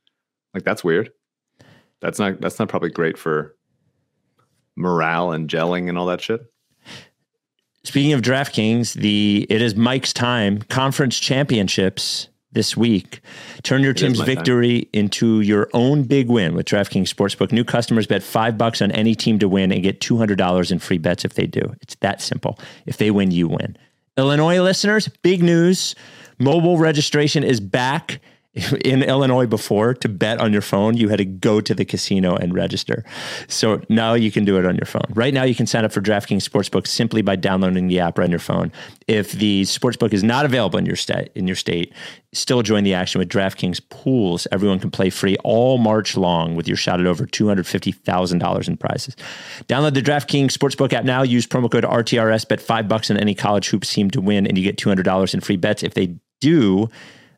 [0.53, 1.11] Like that's weird.
[2.01, 3.55] That's not that's not probably great for
[4.75, 6.41] morale and gelling and all that shit.
[7.83, 10.61] Speaking of DraftKings, the it is Mike's time.
[10.63, 13.21] Conference championships this week.
[13.63, 14.35] Turn your is team's my time.
[14.35, 17.51] victory into your own big win with DraftKings Sportsbook.
[17.51, 20.71] New customers bet five bucks on any team to win and get two hundred dollars
[20.71, 21.73] in free bets if they do.
[21.81, 22.59] It's that simple.
[22.85, 23.77] If they win, you win.
[24.17, 25.95] Illinois listeners, big news.
[26.37, 28.19] Mobile registration is back
[28.53, 32.35] in Illinois before to bet on your phone, you had to go to the casino
[32.35, 33.05] and register.
[33.47, 35.05] So now you can do it on your phone.
[35.11, 38.25] Right now, you can sign up for DraftKings Sportsbook simply by downloading the app right
[38.25, 38.73] on your phone.
[39.07, 41.93] If the sportsbook is not available in your state, in your state,
[42.33, 44.47] still join the action with DraftKings pools.
[44.51, 47.93] Everyone can play free all March long with your shot at over two hundred fifty
[47.93, 49.15] thousand dollars in prizes.
[49.67, 51.23] Download the DraftKings Sportsbook app now.
[51.23, 52.47] Use promo code RTRS.
[52.47, 55.03] Bet five bucks on any college hoops team to win, and you get two hundred
[55.03, 56.89] dollars in free bets if they do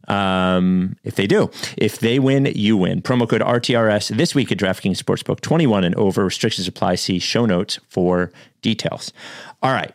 [0.08, 1.50] um, if they do.
[1.78, 3.02] If they win, you win.
[3.02, 6.24] Promo code RTRS this week at DraftKings Sportsbook 21 and over.
[6.24, 6.96] Restrictions apply.
[6.96, 8.32] See show notes for
[8.62, 9.14] details.
[9.62, 9.94] All right.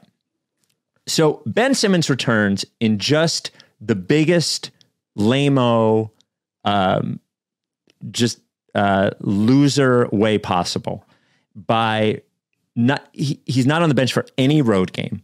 [1.06, 3.50] So Ben Simmons returns in just
[3.80, 4.70] the biggest
[5.14, 5.58] lame
[6.64, 7.20] um,
[8.10, 8.40] just
[8.74, 11.04] uh, loser way possible
[11.54, 12.22] by
[12.76, 15.22] not he, he's not on the bench for any road game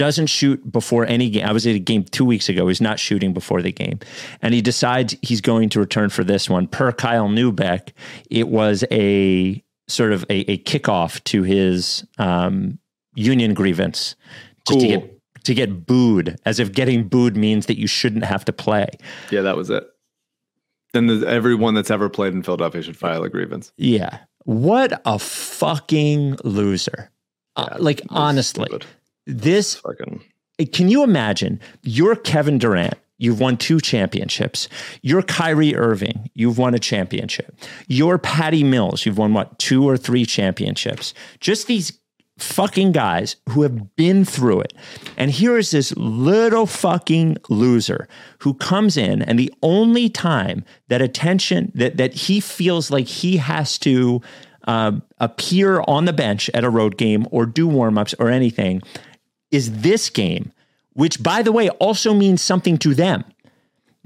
[0.00, 1.46] doesn't shoot before any game.
[1.46, 2.68] I was at a game two weeks ago.
[2.68, 3.98] He's not shooting before the game.
[4.40, 6.66] And he decides he's going to return for this one.
[6.66, 7.90] Per Kyle Neubeck,
[8.30, 12.78] it was a sort of a, a kickoff to his um,
[13.14, 14.16] union grievance
[14.66, 14.80] just Cool.
[14.80, 18.52] to get to get booed, as if getting booed means that you shouldn't have to
[18.54, 18.88] play.
[19.30, 19.84] Yeah, that was it.
[20.94, 23.72] Then the, everyone that's ever played in Philadelphia should file a grievance.
[23.76, 24.18] Yeah.
[24.44, 27.10] What a fucking loser.
[27.56, 28.86] Uh, like, honestly, stupid.
[29.30, 30.22] This fucking
[30.66, 32.94] can you imagine you're Kevin Durant?
[33.18, 34.68] You've won two championships.
[35.02, 36.30] You're Kyrie Irving.
[36.34, 37.54] You've won a championship.
[37.86, 39.04] You're Patty Mills.
[39.04, 41.12] You've won what, two or three championships?
[41.38, 41.98] Just these
[42.38, 44.72] fucking guys who have been through it.
[45.18, 48.08] And here is this little fucking loser
[48.38, 53.36] who comes in, and the only time that attention that that he feels like he
[53.36, 54.22] has to
[54.64, 58.80] um, appear on the bench at a road game or do warmups or anything
[59.50, 60.52] is this game,
[60.94, 63.24] which, by the way, also means something to them.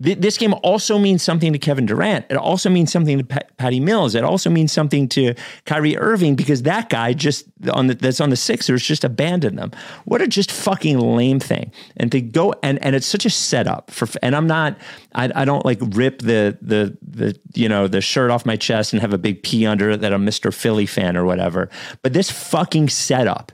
[0.03, 2.26] Th- This game also means something to Kevin Durant.
[2.28, 4.16] It also means something to Pat- Patty Mills.
[4.16, 5.34] It also means something to
[5.66, 9.70] Kyrie Irving because that guy just on the that's on the Sixers just abandoned them.
[10.05, 11.70] What a just fucking lame thing.
[11.97, 14.09] And to go and and it's such a setup for.
[14.20, 14.76] And I'm not.
[15.14, 18.92] I, I don't like rip the the the you know the shirt off my chest
[18.95, 20.53] and have a big P under it that I'm Mr.
[20.53, 21.70] Philly fan or whatever.
[22.03, 23.53] But this fucking setup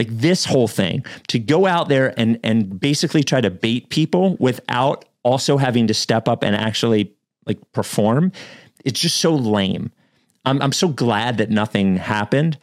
[0.00, 4.36] like this whole thing to go out there and and basically try to bait people
[4.40, 7.12] without also having to step up and actually
[7.46, 8.32] like perform
[8.84, 9.92] it's just so lame.
[10.44, 12.58] I'm, I'm so glad that nothing happened.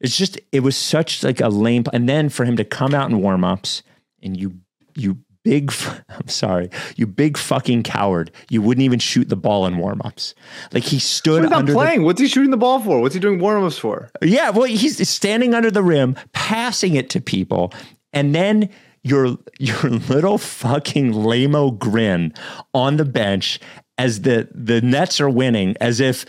[0.00, 3.10] It's just it was such like a lame and then for him to come out
[3.10, 3.82] in warm-ups
[4.22, 4.60] and you
[4.96, 5.72] you big
[6.08, 10.34] I'm sorry you big fucking coward you wouldn't even shoot the ball in warm-ups
[10.72, 12.02] like he stood He's not under the- playing.
[12.04, 13.00] What's he shooting the ball for?
[13.00, 14.10] What's he doing warm-ups for?
[14.22, 17.72] yeah, well, he's standing under the rim, passing it to people,
[18.12, 18.68] and then
[19.02, 22.32] your your little fucking lameo grin
[22.72, 23.60] on the bench
[23.98, 26.24] as the the Nets are winning, as if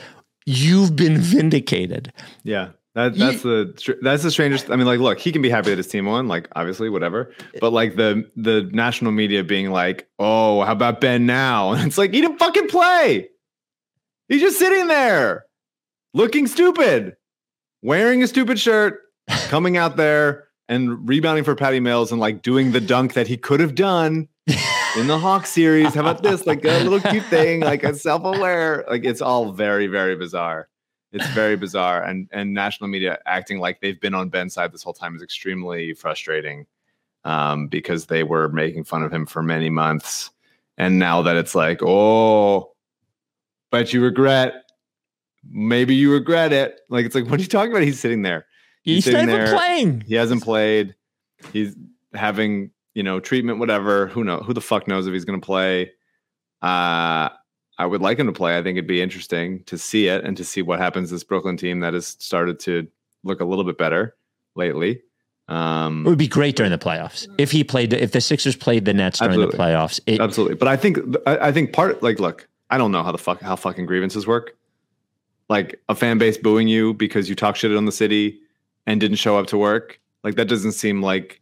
[0.46, 2.12] you've been vindicated.
[2.44, 2.70] Yeah.
[2.96, 4.72] That, that's the that's the strangest.
[4.72, 7.34] I mean, like, look, he can be happy that his team won, like, obviously, whatever.
[7.60, 11.98] But like the the national media being like, "Oh, how about Ben now?" And it's
[11.98, 13.28] like he didn't fucking play.
[14.30, 15.46] He's just sitting there,
[16.14, 17.18] looking stupid,
[17.82, 19.02] wearing a stupid shirt,
[19.50, 23.36] coming out there and rebounding for Patty Mills and like doing the dunk that he
[23.36, 24.30] could have done
[24.98, 25.94] in the Hawk series.
[25.94, 26.46] How about this?
[26.46, 28.86] Like a little cute thing, like a self-aware.
[28.90, 30.70] Like it's all very, very bizarre.
[31.16, 34.84] It's very bizarre, and and national media acting like they've been on Ben's side this
[34.84, 36.68] whole time is extremely frustrating,
[37.24, 40.30] um, because they were making fun of him for many months,
[40.78, 42.74] and now that it's like, oh,
[43.72, 44.66] but you regret,
[45.50, 46.82] maybe you regret it.
[46.90, 47.84] Like it's like, what are you talking about?
[47.84, 48.46] He's sitting there.
[48.84, 49.56] He's, sitting not even there.
[49.56, 50.02] playing.
[50.02, 50.96] He hasn't played.
[51.54, 51.76] He's
[52.14, 54.08] having, you know, treatment, whatever.
[54.08, 54.40] Who know?
[54.40, 55.92] Who the fuck knows if he's going to play?
[56.62, 57.30] Uh,
[57.78, 58.58] I would like him to play.
[58.58, 61.58] I think it'd be interesting to see it and to see what happens this Brooklyn
[61.58, 62.88] team that has started to
[63.24, 64.16] look a little bit better
[64.56, 65.02] lately.
[65.50, 67.94] It Um, would be great during the playoffs if he played.
[67.94, 69.58] If the Sixers played the Nets during Absolutely.
[69.58, 70.56] the playoffs, it, absolutely.
[70.56, 70.98] But I think
[71.28, 74.26] I, I think part like look, I don't know how the fuck how fucking grievances
[74.26, 74.56] work.
[75.50, 78.40] Like a fan base booing you because you talk shit on the city
[78.88, 80.00] and didn't show up to work.
[80.24, 81.42] Like that doesn't seem like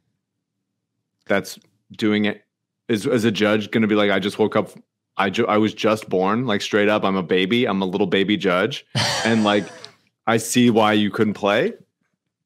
[1.28, 1.58] that's
[1.96, 2.44] doing it.
[2.90, 4.72] Is as a judge going to be like I just woke up.
[5.18, 6.46] I ju- I was just born.
[6.46, 7.66] Like straight up, I'm a baby.
[7.66, 8.86] I'm a little baby judge,
[9.26, 9.66] and like
[10.28, 11.74] I see why you couldn't play.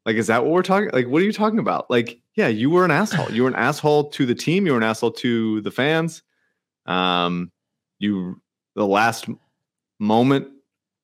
[0.06, 0.90] Like, is that what we're talking?
[0.94, 1.90] Like, what are you talking about?
[1.90, 3.32] Like, yeah, you were an asshole.
[3.32, 4.66] You were an asshole to the team.
[4.66, 6.24] You were an asshole to the fans.
[6.86, 7.52] Um,
[8.00, 8.42] you
[8.76, 9.28] the last
[10.00, 10.48] moment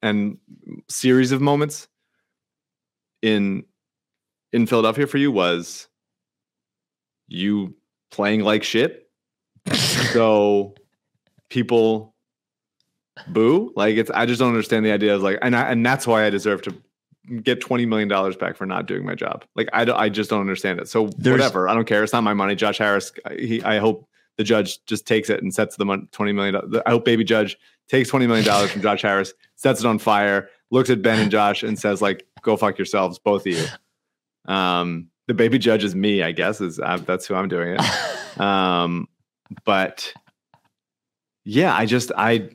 [0.01, 0.38] and
[0.89, 1.88] series of moments
[3.22, 3.64] in
[4.51, 5.88] in Philadelphia for you was
[7.28, 7.76] you
[8.11, 9.09] playing like shit.
[9.74, 10.76] so
[11.54, 12.14] people
[13.28, 13.72] boo.
[13.76, 16.26] Like it's I just don't understand the idea of like and I, and that's why
[16.26, 16.76] I deserve to
[17.43, 19.45] get twenty million dollars back for not doing my job.
[19.56, 20.89] Like I don't, I just don't understand it.
[20.89, 22.04] So There's- whatever, I don't care.
[22.04, 22.56] It's not my money.
[22.56, 26.32] Josh Harris, he I hope the judge just takes it and sets the mon- twenty
[26.34, 26.56] million.
[26.72, 27.56] do- I hope baby judge
[27.88, 31.30] takes twenty million dollars from Josh Harris, sets it on fire, looks at Ben and
[31.30, 33.66] Josh and says like, "Go fuck yourselves, both of you."
[34.54, 36.60] Um, the baby judge is me, I guess.
[36.62, 37.82] Is uh, that's who I'm doing it.
[38.41, 39.08] Um,
[39.64, 40.12] but
[41.46, 42.50] yeah, I just I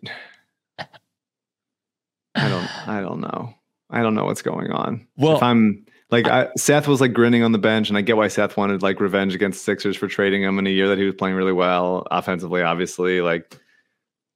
[2.34, 3.54] I don't I don't know.
[3.90, 5.06] I don't know what's going on.
[5.16, 8.16] Well- if I'm like I, Seth was like grinning on the bench, and I get
[8.16, 11.04] why Seth wanted like revenge against Sixers for trading him in a year that he
[11.04, 12.62] was playing really well offensively.
[12.62, 13.58] Obviously, like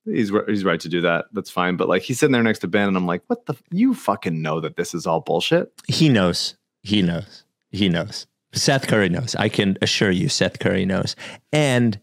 [0.04, 1.26] he's he's right to do that.
[1.32, 1.76] That's fine.
[1.76, 3.54] But like he's sitting there next to Ben, and I'm like, what the?
[3.70, 5.72] You fucking know that this is all bullshit.
[5.88, 6.56] He knows.
[6.82, 7.44] He knows.
[7.70, 8.26] He knows.
[8.52, 9.34] Seth Curry knows.
[9.36, 11.16] I can assure you, Seth Curry knows.
[11.52, 11.98] And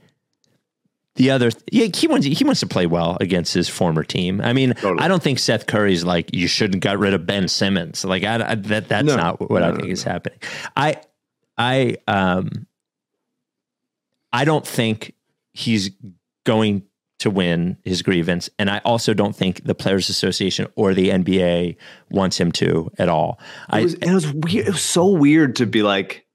[1.20, 4.40] the other, yeah, he wants he wants to play well against his former team.
[4.42, 5.00] I mean, Totally.
[5.04, 8.06] I don't think Seth Curry's like you shouldn't got rid of Ben Simmons.
[8.06, 9.18] Like I, I- that that's No.
[9.18, 10.40] not what I think no, is happening.
[10.78, 10.96] I
[11.58, 12.66] I um
[14.32, 15.14] I don't think
[15.54, 15.92] he's
[16.46, 16.84] going
[17.20, 21.76] to win his grievance, and I also don't think the Players Association or the NBA
[22.10, 23.40] wants him to at all.
[23.70, 24.68] I It was, it was weird.
[24.68, 26.26] It was so weird to be like,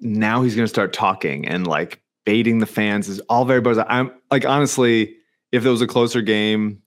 [0.00, 3.86] now he's going to start talking and like baiting the fans is all very bizarre.
[3.88, 5.16] I'm like, honestly,
[5.52, 6.82] if there was a closer game,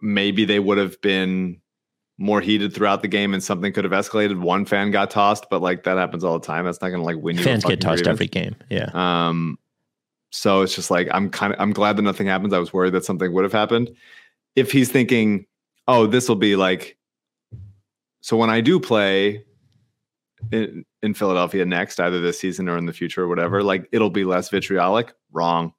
[0.00, 1.60] maybe they would have been
[2.18, 4.40] more heated throughout the game and something could have escalated.
[4.40, 6.64] One fan got tossed, but like that happens all the time.
[6.64, 7.42] That's not going to like win you.
[7.42, 8.16] a fans get tossed grievance.
[8.16, 8.56] every game.
[8.70, 8.90] Yeah.
[8.92, 9.58] Um,
[10.30, 12.52] so it's just like I'm kind of I'm glad that nothing happens.
[12.52, 13.90] I was worried that something would have happened.
[14.56, 15.46] If he's thinking,
[15.86, 16.98] oh, this will be like,
[18.20, 19.44] so when I do play
[20.52, 24.10] in, in Philadelphia next, either this season or in the future or whatever, like it'll
[24.10, 25.12] be less vitriolic.
[25.32, 25.72] Wrong.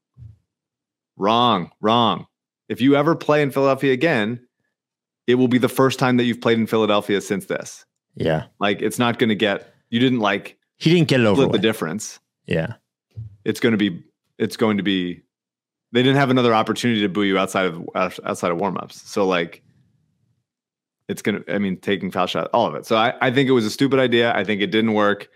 [1.18, 1.72] Wrong.
[1.82, 2.26] Wrong.
[2.70, 4.40] If you ever play in Philadelphia again,
[5.28, 7.86] it will be the first time that you've played in Philadelphia since this.
[8.16, 8.46] Yeah.
[8.60, 9.74] Like it's not going to get.
[9.90, 12.74] You didn't like He didn't get it over the difference Yeah.
[13.44, 14.04] it's going to be
[14.38, 15.24] it's going to be
[15.92, 19.64] they didn't have another opportunity to boo you outside of outside of warmups so like
[21.10, 22.86] it's gonna i mean taking foul shot all of it.
[22.86, 24.34] So I, I think it was a stupid idea.
[24.34, 25.28] I think it didn't work.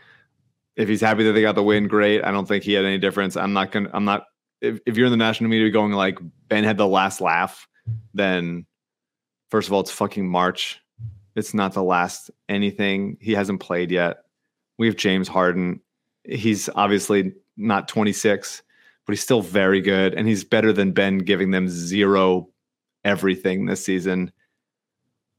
[0.76, 2.24] If he's happy that they got the win great.
[2.24, 3.36] I don't think he had any difference.
[3.36, 4.26] I'm not gonna i'm not
[4.62, 6.18] if, if you're in the national media going like
[6.48, 7.68] ben had the last laugh
[8.14, 8.66] then
[9.50, 10.80] first of all it's fucking march.
[11.36, 13.18] It's not the last anything.
[13.20, 14.18] He hasn't played yet.
[14.78, 15.82] We have james harden.
[16.24, 18.62] He's obviously not 26,
[19.06, 20.14] but he's still very good.
[20.14, 22.50] And he's better than Ben giving them zero
[23.04, 24.32] everything this season.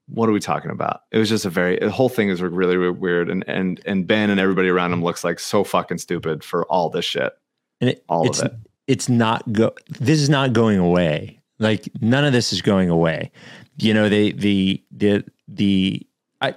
[0.07, 1.03] What are we talking about?
[1.11, 3.31] It was just a very the whole thing is really, really weird.
[3.31, 6.91] And and and Ben and everybody around him looks like so fucking stupid for all
[6.91, 7.33] this shit.
[7.81, 8.53] And it, All of it's, it.
[8.87, 9.73] It's not go.
[9.89, 11.41] This is not going away.
[11.59, 13.33] Like none of this is going away.
[13.79, 16.07] You know, the the the the.
[16.41, 16.55] I,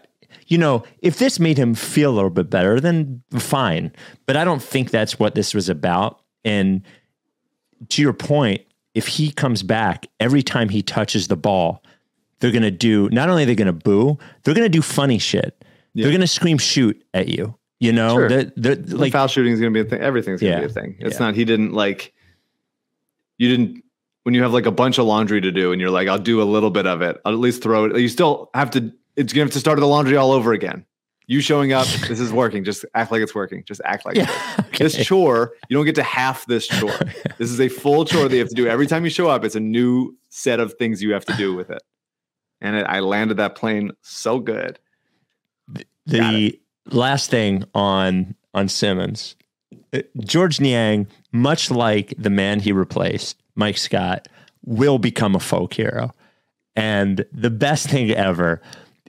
[0.48, 3.94] you know, if this made him feel a little bit better, then fine.
[4.26, 6.22] But I don't think that's what this was about.
[6.44, 6.84] And
[7.90, 8.62] to your point,
[8.94, 11.84] if he comes back every time he touches the ball,
[12.40, 13.10] they're gonna do.
[13.10, 15.64] Not only are they gonna boo, they're gonna do funny shit.
[15.96, 17.56] They're gonna scream shoot at you.
[17.80, 18.30] You know, Sure.
[18.30, 20.02] they're, they're, Like like foul shooting is going to be a thing.
[20.02, 20.66] Everything's going to Yeah.
[20.66, 20.96] be a thing.
[21.00, 21.26] It's Yeah.
[21.28, 21.36] not.
[21.36, 22.12] He didn't like.
[23.38, 23.84] You didn't
[24.24, 26.42] when you have like a bunch of laundry to do, and you're like, I'll do
[26.42, 27.22] a little bit of it.
[27.24, 27.98] I'll at least throw it.
[28.00, 28.92] You still have to.
[29.16, 30.86] It's going to have to start the laundry all over again.
[31.28, 32.64] You showing up, this is working.
[32.64, 33.64] Just act like it's working.
[33.68, 34.74] Just act like it's yeah, working.
[34.80, 35.54] this chore.
[35.70, 36.98] You don't get to half this chore.
[37.38, 39.46] this is a full chore that you have to do every time you show up.
[39.46, 41.84] It's a new set of things you have to do with it.
[42.62, 44.80] And it, I landed that plane so good.
[46.06, 49.36] the last thing on on Simmons,
[49.94, 54.28] uh, Georges Niang, much like the man he replaced, Mike Scott,
[54.66, 56.14] will become a folk hero.
[56.76, 58.62] And the best thing ever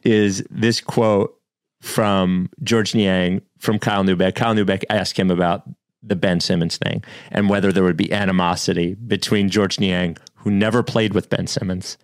[0.03, 1.39] is this quote
[1.81, 4.35] from Georges Niang from Kyle Neubeck.
[4.35, 5.63] Kyle Neubeck asked him about
[6.03, 10.83] the Ben Simmons thing and whether there would be animosity between Georges Niang, who never
[10.83, 11.99] played with Ben Simmons,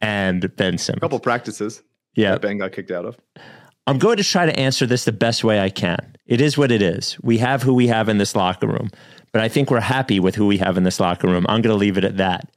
[0.00, 0.98] and Ben Simmons.
[0.98, 1.82] A couple practices
[2.14, 3.16] yeah, that Ben got kicked out of.
[3.86, 6.16] I'm going to try to answer this the best way I can.
[6.26, 7.16] It is what it is.
[7.22, 8.90] We have who we have in this locker room,
[9.32, 11.46] but I think we're happy with who we have in this locker room.
[11.48, 12.48] I'm going to leave it at that.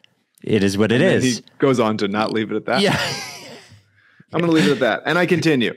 [0.44, 1.38] It is what it And is.
[1.38, 2.82] He goes on to not leave it at that.
[2.82, 3.00] yeah.
[4.34, 5.04] I'm going to leave it at that.
[5.06, 5.74] And I continue.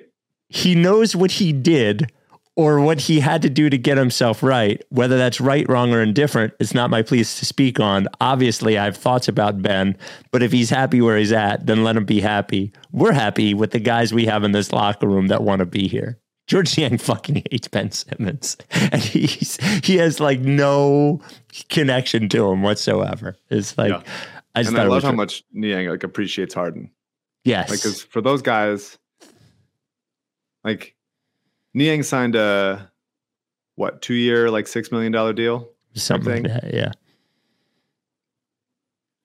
[0.48, 2.10] he knows what he did
[2.54, 4.82] or what he had to do to get himself right.
[4.90, 8.08] Whether that's right, wrong, or indifferent, it's not my place to speak on.
[8.20, 9.96] Obviously, I have thoughts about Ben,
[10.30, 12.72] but if he's happy where he's at, then let him be happy.
[12.90, 15.88] We're happy with the guys we have in this locker room that want to be
[15.88, 16.18] here.
[16.46, 21.20] Georges Niang fucking hates Ben Simmons, and he's he has like no
[21.70, 23.36] connection to him whatsoever.
[23.48, 24.02] It's like Yeah.
[24.54, 26.90] I just and I love how much Niang like appreciates Harden.
[27.44, 28.98] yes, Like, because for those guys,
[30.64, 30.94] like
[31.74, 32.90] Niang signed a
[33.76, 35.70] what two year like six million dollar deal.
[35.94, 36.74] something like that.
[36.74, 36.92] Yeah,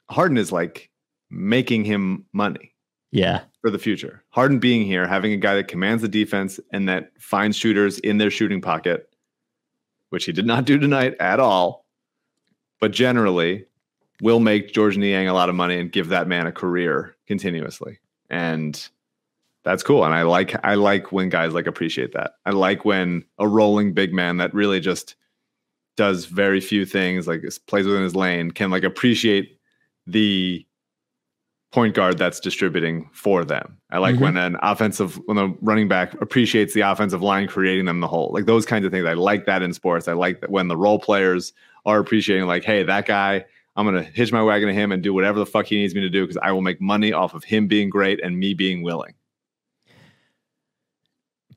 [0.09, 0.89] Harden is like
[1.29, 2.73] making him money
[3.11, 4.23] yeah, for the future.
[4.29, 8.17] Harden being here, having a guy that commands the defense and that finds shooters in
[8.17, 9.09] their shooting pocket,
[10.09, 11.85] which he did not do tonight at all,
[12.79, 13.65] but generally
[14.21, 17.99] will make Georges Niang a lot of money and give that man a career continuously.
[18.29, 18.89] And
[19.67, 20.05] that's cool.
[20.05, 22.35] And I like I like when guys like appreciate that.
[22.45, 25.15] I like when a rolling big man that really just
[25.97, 29.59] does very few things, like plays within his lane, can like appreciate
[30.05, 30.65] the
[31.73, 33.77] point guard that's distributing for them.
[33.91, 34.21] I like Mhm.
[34.21, 38.31] when an offensive when a running back appreciates the offensive line creating them the hole.
[38.33, 39.05] Like those kinds of things.
[39.05, 40.07] I like that in sports.
[40.07, 41.51] I like that when the role players
[41.85, 43.43] are appreciating like, hey, that guy,
[43.75, 45.99] I'm gonna hitch my wagon to him and do whatever the fuck he needs me
[46.01, 48.81] to do because I will make money off of him being great and me being
[48.81, 49.13] willing.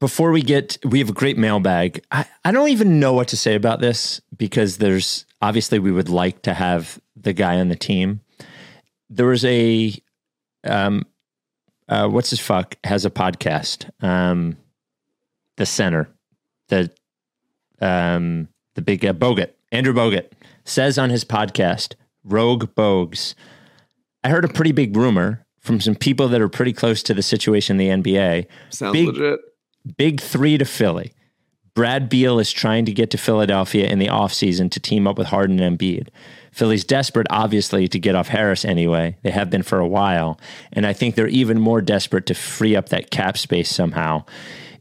[0.01, 2.03] Before we get we have a great mailbag.
[2.11, 6.09] I, I don't even know what to say about this because there's obviously we would
[6.09, 8.21] like to have the guy on the team.
[9.09, 9.95] There was a
[10.65, 11.07] um
[11.89, 12.77] uh what's his fuck?
[12.85, 14.57] Has a podcast um
[15.57, 16.09] the center
[16.69, 16.91] the
[17.81, 20.31] um the big uh, bogut andrew bogut
[20.65, 21.95] says on his podcast
[22.25, 23.35] rogue bogues.
[24.25, 27.23] I heard a pretty big rumor from some people that are pretty close to the
[27.23, 29.41] situation in the nba Sounds Big- legit.
[29.97, 31.13] Big three to Philly.
[31.75, 35.29] Brad Beal is trying to get to Philadelphia in the offseason to team up with
[35.29, 36.09] Harden and Embiid.
[36.53, 39.17] Philly's desperate, obviously, to get off Harris anyway.
[39.23, 40.39] They have been for a while.
[40.73, 44.25] And I think they're even more desperate to free up that cap space somehow.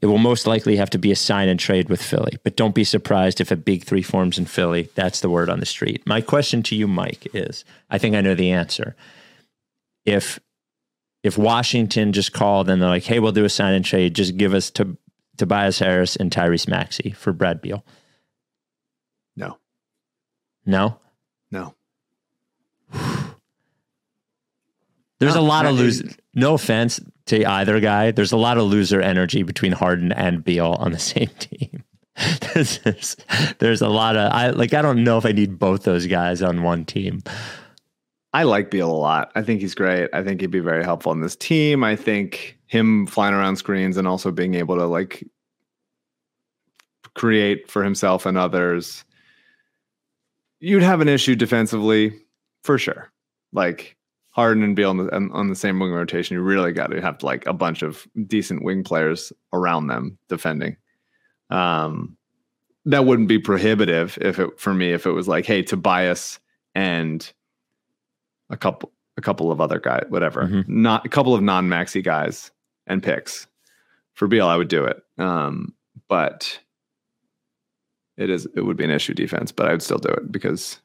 [0.01, 2.37] It will most likely have to be a sign and trade with Philly.
[2.43, 4.89] But don't be surprised if a big three forms in Philly.
[4.95, 6.01] That's the word on the street.
[6.05, 8.95] My question to you, Mike, is I think I know the answer.
[10.05, 10.39] If
[11.23, 14.15] if Washington just called and they're like, "Hey, we'll do a sign and trade.
[14.15, 14.97] Just give us to
[15.37, 17.83] Tobias Harris and Tyrese Maxey for Brad Beal."
[19.35, 19.57] No.
[20.65, 20.99] No,
[21.51, 21.75] No.
[25.19, 26.09] there's No, a lot of loser.
[26.33, 28.11] No offense to either guy.
[28.11, 31.83] There's a lot of loser energy between Harden and Beal on the same team.
[32.53, 33.15] there's, there's,
[33.59, 34.73] there's a lot of I like.
[34.73, 37.23] I don't know if I need both those guys on one team.
[38.33, 39.31] I like Beal a lot.
[39.35, 40.09] I think he's great.
[40.13, 41.83] I think he'd be very helpful in this team.
[41.83, 45.25] I think him flying around screens and also being able to like
[47.15, 49.03] create for himself and others.
[50.59, 52.13] You'd have an issue defensively
[52.63, 53.11] for sure.
[53.51, 53.97] Like
[54.29, 57.23] Harden and Beal on the, on- the same wing rotation, you really got to have
[57.23, 60.77] like a bunch of decent wing players around them defending.
[61.49, 62.15] Um,
[62.85, 66.39] that wouldn't be prohibitive if it for me if it was like, hey, Tobias
[66.75, 67.31] and
[68.49, 70.43] a couple a couple of other guys, whatever.
[70.43, 70.67] Mhm.
[70.67, 72.51] Not a couple of non Maxey guys
[72.87, 73.47] and picks.
[74.13, 75.03] For Beal, I would do it.
[75.17, 75.73] Um,
[76.07, 76.59] but
[78.17, 80.79] it is it would be an issue defense, but I would still do it because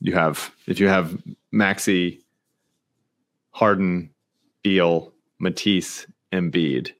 [0.00, 1.16] you have if you have
[1.52, 2.20] Maxey,
[3.50, 4.10] Harden,
[4.62, 6.92] Beal, Matisse, Embiid,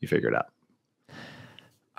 [0.00, 0.46] you figure it out.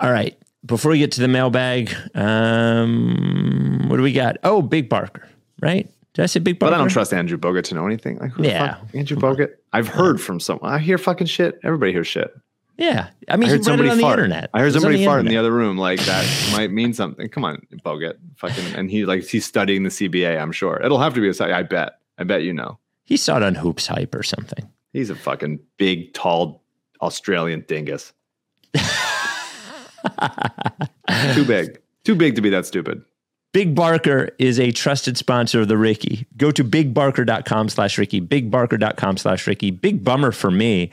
[0.00, 0.36] All right.
[0.66, 4.36] Before we get to the mailbag, um, what do we got?
[4.44, 5.28] Oh, Big Barker,
[5.62, 5.88] right?
[6.18, 6.72] Did I say Big Barker?
[6.72, 8.18] But I don't trust Andrew Bogut to know anything.
[8.18, 8.74] Like, who the Yeah.
[8.74, 8.88] fuck?
[8.92, 9.50] Andrew Bogut.
[9.72, 10.68] I've heard from someone.
[10.72, 11.60] I hear fucking shit.
[11.62, 12.34] Everybody hears shit.
[12.76, 14.16] Yeah, I mean, I heard somebody on fart.
[14.18, 14.50] the internet.
[14.52, 15.78] I heard It was on somebody fart in the other room.
[15.78, 17.28] Like that might mean something.
[17.28, 18.14] Come on, Bogut.
[18.34, 20.36] Fucking, and he like he's studying the CBA.
[20.42, 21.52] I'm sure it'll have to be a site.
[21.52, 22.00] I bet.
[22.18, 22.80] I bet you know.
[23.04, 24.68] He saw it on Hoops Hype or something.
[24.92, 26.64] He's a fucking big, tall
[27.00, 28.12] Australian dingus.
[31.34, 31.80] Too big.
[32.04, 33.02] Too big to be that stupid.
[33.54, 36.26] Big Barker is a trusted sponsor of the Ricky.
[36.36, 39.70] Go to bigbarker.com slash Ricky, bigbarker.com slash Ricky.
[39.70, 40.90] Big bummer for me.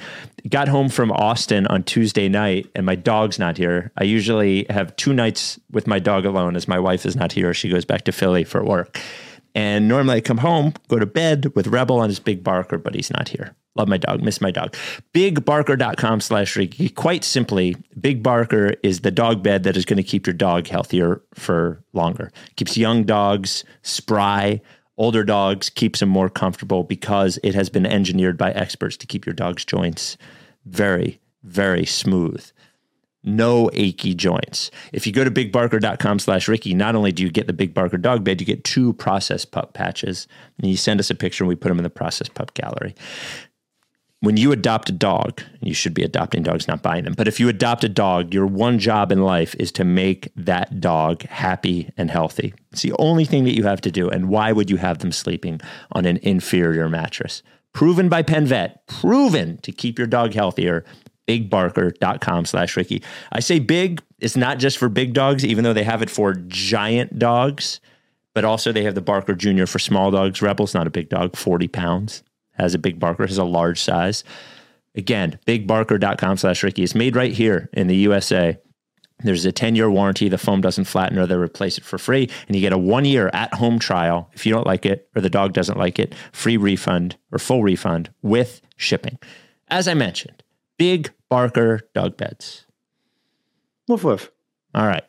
[0.48, 3.92] Got home from Austin on Tuesday night and my dog's not here.
[3.98, 7.54] I usually have two nights with my dog alone as my wife is not here.
[7.54, 9.02] She goes back to Philly for work.
[9.56, 12.94] And normally I come home, go to bed with Rebel on his Big Barker, but
[12.94, 13.56] he's not here.
[13.76, 14.76] Love my dog, miss my dog.
[15.14, 16.90] Bigbarker.com slash Ricky.
[16.90, 20.68] Quite simply, Big Barker is the dog bed that is going to keep your dog
[20.68, 22.32] healthier for longer.
[22.58, 24.62] Keeps young dogs spry,
[24.98, 29.26] older dogs keeps them more comfortable because it has been engineered by experts to keep
[29.26, 30.18] your dog's joints
[30.66, 32.50] very, very smooth
[33.26, 34.72] no achy joints.
[34.94, 37.98] If you go to bigbarker.com slash Ricky, not only do you get the Big Barker
[37.98, 40.28] dog bed, you get two process pup patches.
[40.60, 42.96] And you send us a picture and we put them in the process pup gallery.
[44.26, 47.14] when you adopt a dog, you should be adopting dogs, not buying them.
[47.16, 50.82] But if you adopt a dog, your one job in life is to make that
[50.82, 52.54] dog happy and healthy.
[52.72, 54.10] It's the only thing that you have to do.
[54.10, 55.62] And why would you have them sleeping
[55.92, 57.44] on an inferior mattress?
[57.72, 60.86] Proven by Penn Vet, proven to keep your dog healthier.
[61.28, 63.04] BigBarker.com slash Ricky.
[63.32, 66.34] I say big, it's not just for big dogs, even though they have it for
[66.34, 67.80] giant dogs,
[68.34, 69.66] but also they have the Barker Jr.
[69.66, 70.42] for small dogs.
[70.42, 72.24] Rebel's not a big dog, 40 pounds
[72.58, 74.24] has a big barker, has a large size.
[74.96, 76.84] Again, bigbarker.com slash Ricky.
[76.84, 78.58] It's made right here in the USA.
[79.20, 80.30] There's a 10 year warranty.
[80.30, 82.30] The foam doesn't flatten or they replace it for free.
[82.48, 84.30] And you get a one year at home trial.
[84.34, 87.64] If you don't like it or the dog doesn't like it, free refund or full
[87.64, 89.18] refund with shipping.
[89.68, 90.44] As I mentioned,
[90.78, 92.66] Big Barker dog beds.
[93.88, 94.32] Woof woof.
[94.74, 95.04] All right.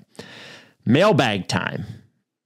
[0.85, 1.85] Mailbag time.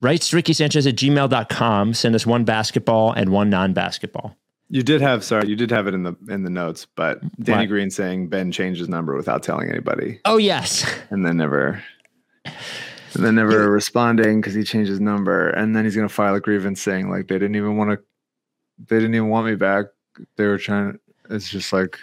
[0.01, 1.93] Writes Ricky Sanchez at gmail.com.
[1.95, 4.37] Send us one basketball and one non basketball.
[4.73, 7.62] You did have sorry, you did have it in the in the notes, but Danny
[7.64, 7.68] What?
[7.71, 10.89] Green saying Ben changed his number without telling anybody, Oh, yes.
[11.11, 11.83] and then never,
[12.45, 12.55] and
[13.14, 16.81] then never responding because he changed his number, and then he's gonna file a grievance
[16.81, 17.99] saying like they didn't even want to,
[18.87, 19.87] they didn't even want me back.
[20.37, 21.01] They were trying.
[21.29, 21.99] It's just like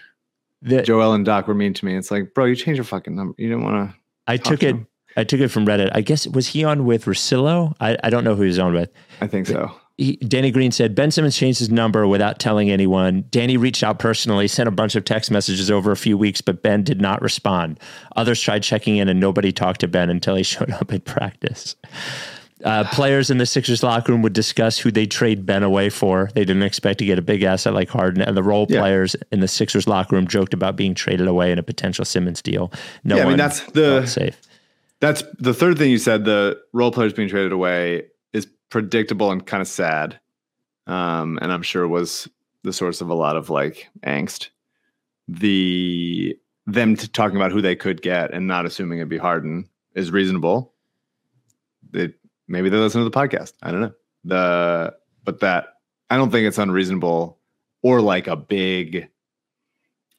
[0.61, 1.95] The- Joel and Doc were mean to me.
[1.95, 3.33] It's like, bro, you changed your fucking number.
[3.37, 3.95] You didn't want to.
[4.27, 4.75] I took to it.
[4.75, 4.87] him.
[5.15, 5.89] I took it from Reddit.
[5.93, 7.73] I guess was he on with Rosillo?
[7.79, 8.91] I, I don't know who he was on with.
[9.19, 9.71] I think so.
[9.97, 13.25] He, Danny Green said Ben Simmons changed his number without telling anyone.
[13.31, 16.61] Danny reached out personally, sent a bunch of text messages over a few weeks, but
[16.61, 17.79] Ben did not respond.
[18.15, 21.75] Others tried checking in, and nobody talked to Ben until he showed up at practice.
[22.63, 26.29] Uh, players in the Sixers locker room would discuss who they trade Ben away for.
[26.33, 28.79] They didn't expect to get a big asset like Harden, and the role Yeah.
[28.79, 32.41] players in the Sixers locker room joked about being traded away in a potential Simmons
[32.41, 32.71] deal.
[33.03, 34.41] No Yeah, I mean, that's the- safe.
[34.99, 36.25] That's the third thing you said.
[36.25, 40.19] The role players being traded away is predictable and kind of sad,
[40.87, 42.27] um, and I'm sure was
[42.63, 44.49] the source of a lot of like angst.
[45.27, 46.35] The
[46.65, 50.11] them t- talking about who they could get and not assuming it'd be Harden is
[50.11, 50.73] reasonable.
[51.91, 52.13] They
[52.47, 53.53] maybe they listen to the podcast.
[53.61, 53.93] I don't know
[54.23, 54.93] the
[55.23, 55.67] but that
[56.09, 57.37] I don't think it's unreasonable
[57.81, 59.07] or like a big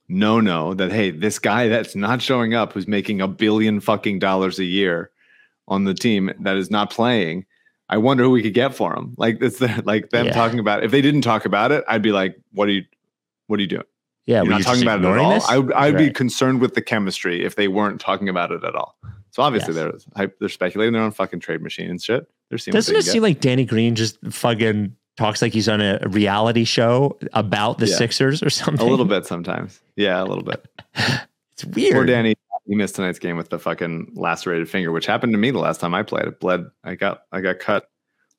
[0.09, 4.19] no no that hey this guy that's not showing up who's making a billion fucking
[4.19, 5.11] dollars a year
[5.67, 7.45] on the team that is not playing
[7.91, 10.33] i wonder who we could get for him like it's the, like them Yeah.
[10.33, 10.87] talking about it.
[10.87, 12.85] if they didn't talk about it i'd be like what are you
[13.49, 13.83] what are you doing
[14.25, 15.45] Yeah, you're not you talking about it at all this?
[15.47, 18.75] i would i'd be concerned with the chemistry if they weren't talking about it at
[18.75, 18.97] all
[19.39, 20.05] so obviously Yes.
[20.17, 23.23] they're they're speculating their own fucking trade machine and shit they're seeing Doesn't it seem
[23.23, 27.97] like Danny Green just fucking talks like he's on a reality show about the Yeah.
[27.97, 28.87] Sixers or something?
[28.87, 30.67] a little bit sometimes yeah a little bit
[31.53, 31.93] It's weird.
[31.95, 32.37] Poor Danny,
[32.67, 35.81] he missed tonight's game with the fucking lacerated finger, which happened to me the last
[35.81, 36.27] time I played.
[36.27, 36.67] It bled.
[36.85, 37.89] I got I got cut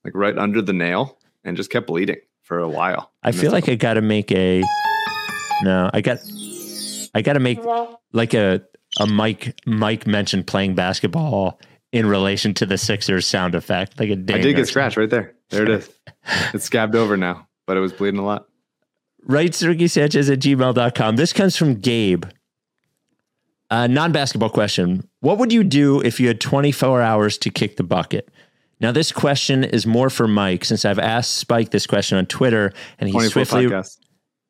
[0.05, 3.11] like right under the nail and just kept bleeding for a while.
[3.23, 4.63] I feel like I got to make a.
[5.63, 6.19] No, I got.
[7.13, 7.59] I got to make
[8.13, 8.61] like a
[8.99, 11.59] a Mike Mike mentioned playing basketball
[11.91, 15.35] in relation to the Sixers sound effect, like a I did get scratched right there.
[15.49, 15.89] There it is.
[16.53, 18.47] It's scabbed over now, but it was bleeding a lot.
[19.23, 21.15] Writes Ricky Sanchez at gmail.com.
[21.15, 22.25] This comes from Gabe.
[23.71, 25.07] A non basketball question.
[25.21, 28.29] What would you do if you had 24 hours to kick the bucket?
[28.79, 32.73] Now, this question is more for Mike since I've asked Spike this question on Twitter
[32.99, 33.65] and he 24 swiftly.
[33.65, 33.97] podcasts.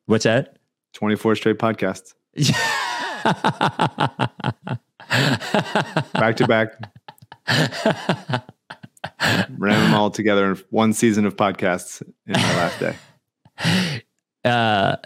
[0.05, 0.57] What's that?
[0.93, 2.13] 24 straight podcasts.
[6.13, 6.73] Back to back.
[9.57, 12.95] Ran them all together in one season of podcasts in my last day.
[14.45, 14.97] uh,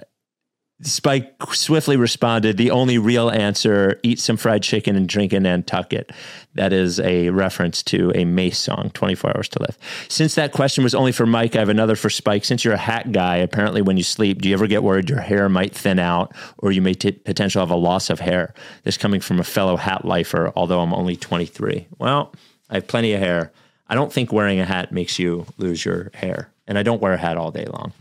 [0.84, 6.12] Spike swiftly responded, The only real answer eat some fried chicken and drink a Nantucket.
[6.56, 9.78] That is a reference to a Mase song, 24 Hours to Live.
[10.10, 12.46] Since that question was only for Mike, I have another for Spike.
[12.46, 15.22] Since you're a hat guy, apparently when you sleep, do you ever get worried your
[15.22, 18.54] hair might thin out or you may t- potential have a loss of hair?
[18.84, 21.88] This coming from a fellow hat lifer, although I'm only 23.
[21.98, 22.34] Well,
[22.70, 23.52] I have plenty of hair.
[23.88, 27.14] I don't think wearing a hat makes you lose your hair, and I don't wear
[27.14, 27.94] a hat all day long.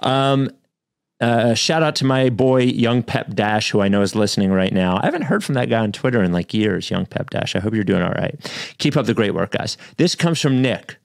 [0.00, 0.50] Um,
[1.20, 4.72] uh, shout out to my boy Young Pep Dash, who I know is listening right
[4.72, 4.98] now.
[5.02, 7.54] I haven't heard from that guy on Twitter in like years, Young Pep Dash.
[7.54, 8.34] I hope you're doing all right.
[8.78, 9.76] Keep up the great work, guys.
[9.96, 10.96] This comes from Nick.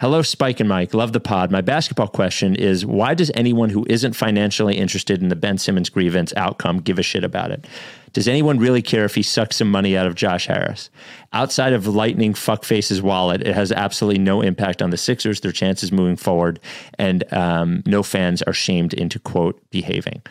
[0.00, 0.92] Hello, Spike and Mike.
[0.92, 1.52] Love the pod.
[1.52, 5.88] My basketball question is why does anyone who isn't financially interested in the Ben Simmons
[5.88, 7.64] grievance outcome give a shit about it?
[8.12, 10.90] Does anyone really care if he sucks some money out of Josh Harris?
[11.32, 15.92] Outside of lightning fuckface's wallet, it has absolutely no impact on the Sixers, their chances
[15.92, 16.58] moving forward,
[16.98, 20.22] and um, no fans are shamed into quote behaving.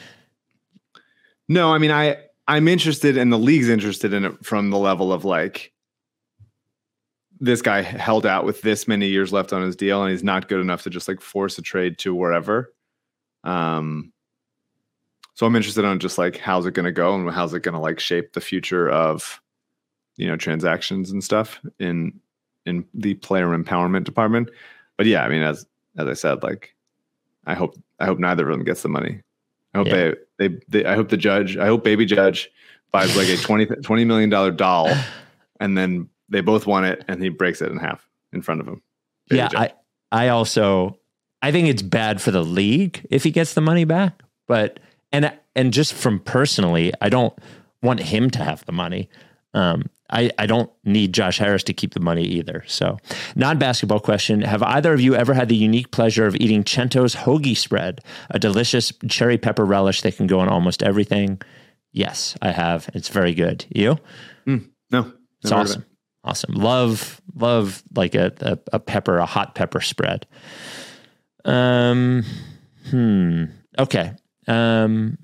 [1.47, 5.13] No, I mean I I'm interested and the league's interested in it from the level
[5.13, 5.72] of like
[7.39, 10.47] this guy held out with this many years left on his deal and he's not
[10.47, 12.73] good enough to just like force a trade to wherever.
[13.43, 14.11] Um
[15.33, 17.73] So I'm interested on just like how's it going to go and how's it going
[17.73, 19.41] to like shape the future of
[20.15, 22.19] you know transactions and stuff in
[22.65, 24.49] in the player empowerment department.
[24.95, 25.65] But yeah, I mean as
[25.97, 26.75] as I said, like
[27.45, 29.21] I hope I hope neither of them gets the money.
[29.73, 30.11] I hope Yeah.
[30.37, 32.49] they, they they I hope the judge I hope baby judge
[32.91, 34.89] buys like a 20 20 million dollar doll
[35.59, 38.67] and then they both want it and he breaks it in half in front of
[38.67, 38.81] him.
[39.29, 39.71] Baby yeah, Judge.
[40.11, 40.99] I I also
[41.41, 44.79] I think it's bad for the league if he gets the money back, but
[45.11, 47.37] and and just from personally, I don't
[47.81, 49.09] want him to have the money.
[49.53, 52.63] Um, I, I don't need Josh Harris to keep the money either.
[52.67, 52.97] So,
[53.35, 57.15] non basketball question Have either of you ever had the unique pleasure of eating Cento's
[57.15, 61.41] hoagie spread, a delicious cherry pepper relish that can go on almost everything?
[61.91, 62.89] Yes, I have.
[62.93, 63.65] It's very good.
[63.69, 63.97] You?
[64.91, 65.13] no.
[65.41, 65.81] It's awesome.
[65.81, 65.87] it.
[66.23, 66.53] Awesome.
[66.55, 70.25] Love, love like a, a, a pepper, a hot pepper spread.
[71.45, 72.23] Um,
[72.89, 73.45] hmm.
[73.77, 74.13] Okay.
[74.47, 75.17] Um,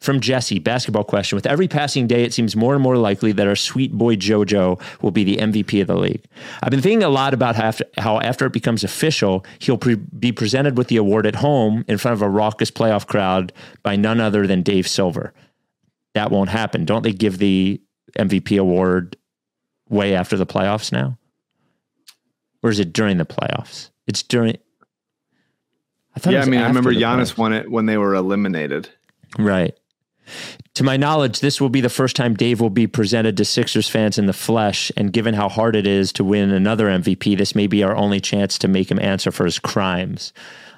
[0.00, 1.36] from Jesse, basketball question.
[1.36, 4.80] With every passing day, it seems more and more likely that our sweet boy JoJo
[5.02, 6.24] will be the MVP of the league.
[6.62, 10.32] I've been thinking a lot about how, how after it becomes official, he'll pre- be
[10.32, 13.52] presented with the award at home in front of a raucous playoff crowd
[13.82, 15.32] by none other than Dave Silver.
[16.14, 16.84] That won't happen.
[16.84, 17.80] Don't they give the
[18.18, 19.16] MVP award
[19.88, 21.18] way after the playoffs now?
[22.62, 23.90] Or is it during the playoffs?
[24.06, 24.56] It's during.
[26.14, 27.38] I thought it Yeah, I mean, I remember Giannis playoffs.
[27.38, 28.88] won it when they were eliminated.
[29.38, 29.76] Right.
[30.74, 33.88] To my knowledge, this will be the first time Dave will be presented to Sixers
[33.88, 34.90] fans in the flesh.
[34.96, 38.20] And given how hard it is to win another MVP, this may be our only
[38.20, 40.32] chance to make him answer for his crimes.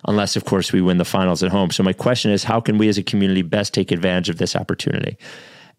[0.07, 1.71] Unless, of course, we win the finals at home.
[1.71, 4.55] So, my question is how can we as a community best take advantage of this
[4.55, 5.17] opportunity?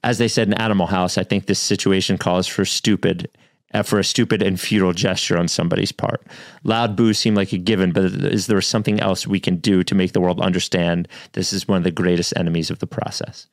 [0.03, 3.29] As they said in Animal House, I think this situation calls for stupid.
[3.73, 6.25] uh, For a stupid and futile gesture on somebody's part.
[6.63, 9.93] Loud boos seem like a given, but is there something else we can do to
[9.95, 13.47] make the world understand this is one of the greatest enemies of the process?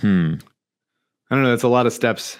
[0.00, 0.34] Hmm.
[1.30, 1.54] I don't know.
[1.54, 2.36] It's a lot of steps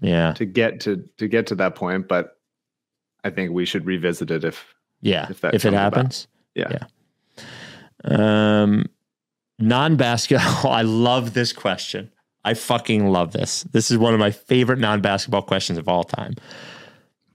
[0.00, 0.32] Yeah.
[0.32, 2.38] to get to to get to that point, but
[3.24, 5.26] I think we should revisit it if Yeah.
[5.30, 5.94] If If, it comes about.
[5.94, 6.26] happens.
[6.54, 6.78] yeah.
[6.80, 6.84] Yeah.
[8.04, 8.86] Um,
[9.58, 10.70] non basketball.
[10.72, 12.10] I love this question.
[12.44, 13.62] I fucking love this.
[13.64, 16.34] This is one of my favorite non basketball questions of all time.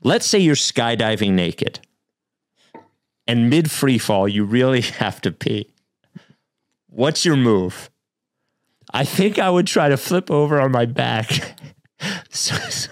[0.03, 1.80] Let's say you're skydiving naked
[3.28, 5.74] and mid free fall, you really have to pee.
[6.89, 7.89] What's your move?
[8.93, 11.58] I think I would try to flip over on my back.
[12.30, 12.89] so, so-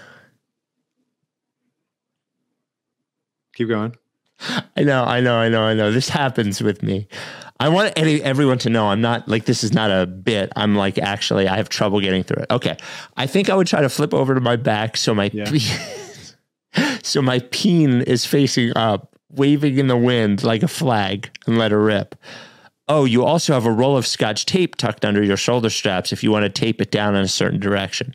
[3.54, 3.96] Keep going.
[4.76, 5.90] I know, I know, I know, I know.
[5.90, 7.08] This happens with me.
[7.58, 10.52] I want any, everyone to know I'm not like this is not a bit.
[10.56, 12.50] I'm like actually I have trouble getting through it.
[12.50, 12.76] Okay,
[13.16, 15.50] I think I would try to flip over to my back so my Yeah.
[17.02, 21.70] so my peen is facing up, waving in the wind like a flag, and let
[21.72, 22.14] her rip.
[22.88, 26.22] Oh, you also have a roll of scotch tape tucked under your shoulder straps if
[26.22, 28.14] you want to tape it down in a certain direction.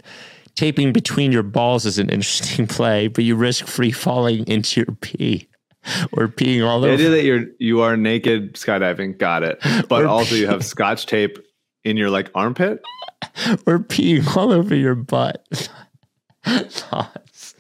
[0.55, 4.95] Taping between your balls is an interesting play, but you risk free falling into your
[5.01, 5.47] pee
[6.11, 6.93] or peeing all The over.
[6.95, 9.59] idea that you're you are naked skydiving, got it.
[9.89, 11.37] But Or- also you have scotch tape
[11.83, 12.81] in your like armpit.
[13.65, 15.45] or peeing all over your butt.
[16.45, 17.55] Thoughts.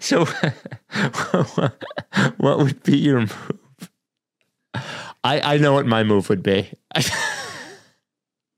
[0.00, 0.24] So,
[2.38, 3.90] what would be your move?
[5.22, 6.70] I, I know what my move would be.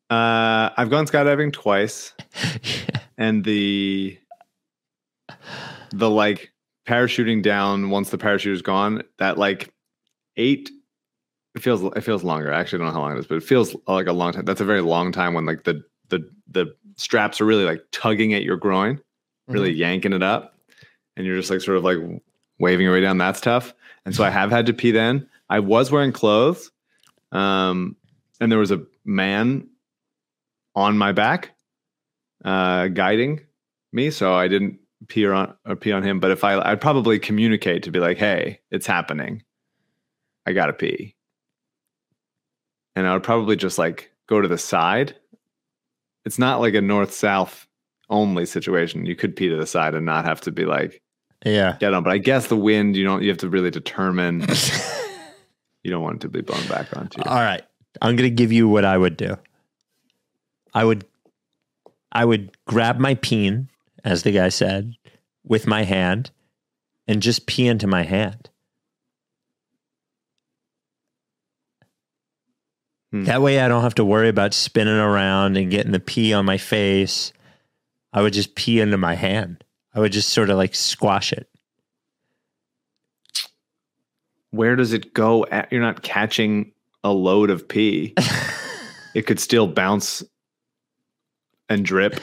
[0.08, 2.12] Uh, I've gone skydiving twice,
[3.18, 4.16] and the
[5.90, 6.52] the like
[6.86, 9.02] parachuting down once the parachute is gone.
[9.18, 9.72] That like
[10.36, 10.70] eight.
[11.54, 12.52] It feels it feels longer.
[12.52, 14.44] I actually don't know how long it is, but it feels like a long time.
[14.44, 18.34] That's a very long time when like the the the straps are really like tugging
[18.34, 19.00] at your groin,
[19.48, 20.54] really yanking it up,
[21.16, 21.98] and you're just like sort of like
[22.58, 23.18] waving your way down.
[23.18, 23.74] That's tough.
[24.04, 24.90] And so I have had to pee.
[24.90, 26.70] Then I was wearing clothes,
[27.32, 27.96] um,
[28.40, 29.66] and there was a man
[30.74, 31.52] on my back,
[32.44, 33.40] uh, guiding
[33.92, 34.10] me.
[34.10, 34.78] So I didn't
[35.08, 36.20] pee on or pee on him.
[36.20, 39.42] But if I, I'd probably communicate to be like, "Hey, it's happening.
[40.46, 41.14] I gotta pee,"
[42.94, 45.14] and I would probably just like go to the side.
[46.24, 47.66] It's not like a north south
[48.10, 49.06] only situation.
[49.06, 51.02] You could pee to the side and not have to be like
[51.44, 51.76] Yeah.
[51.78, 52.02] get on.
[52.02, 53.22] But I guess the wind, you don't.
[53.22, 54.40] You have to really determine.
[55.82, 57.24] you don't want it to be blown back onto you.
[57.30, 57.62] All right.
[58.02, 59.36] I'm going to give you what I would do.
[60.74, 61.04] I would
[62.12, 63.68] I would grab my peen,
[64.06, 64.94] as the guy said,
[65.44, 66.30] with my hand
[67.06, 68.48] and just pee into my hand.
[73.12, 73.24] Hmm.
[73.24, 76.46] That way I don't have to worry about spinning around and getting the pee on
[76.46, 77.32] my face.
[78.12, 79.62] I would just pee into my hand.
[79.94, 81.48] I would just sort of like squash it.
[84.56, 86.72] where does it go at, you're not catching
[87.04, 88.14] a load of pee
[89.14, 90.24] it could still bounce
[91.68, 92.18] and drip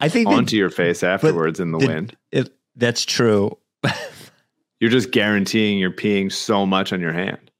[0.00, 2.16] I think onto your face afterwards in the, the- wind.
[2.30, 3.58] it, that's true.
[4.80, 7.50] You're just guaranteeing you're peeing so much on your hand.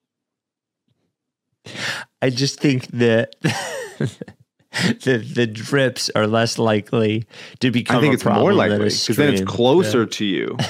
[2.23, 7.27] I just think that the the drips are less likely
[7.59, 7.97] to become.
[7.97, 10.57] I think it's more likely because then it's closer to you.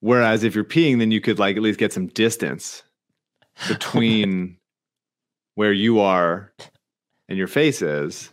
[0.00, 2.84] Whereas if you're peeing, then you could like at least get some distance
[3.66, 4.56] between
[5.56, 6.52] where you are
[7.28, 8.32] and your face is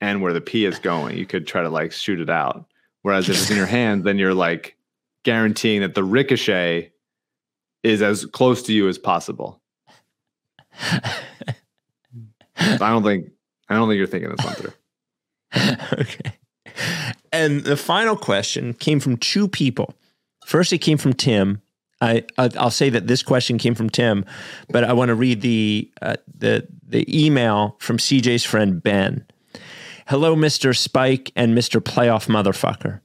[0.00, 1.16] and where the pee is going.
[1.18, 2.66] You could try to like shoot it out.
[3.02, 4.76] Whereas if it's in your hand, then you're like
[5.24, 6.92] guaranteeing that the ricochet
[7.82, 9.60] is as close to you as possible.
[12.56, 13.30] I don't think
[13.68, 14.72] I don't think you're thinking this one through.
[16.00, 16.32] okay.
[17.32, 19.94] And the final question came from two people.
[20.46, 21.62] First, it came from Tim.
[22.00, 24.24] I I- I'll say that this question came from Tim,
[24.68, 29.26] but I want to read the uh, the the email from CJ's friend Ben.
[30.10, 30.76] Hello, Mr.
[30.76, 31.80] Spike and Mr.
[31.80, 32.98] Playoff Motherfucker.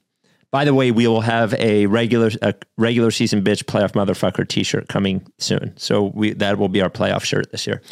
[0.50, 4.88] By the way, we will have a regular a regular season bitch playoff motherfucker T-shirt
[4.88, 5.78] coming soon.
[5.78, 7.84] So we that will be our playoff shirt this year.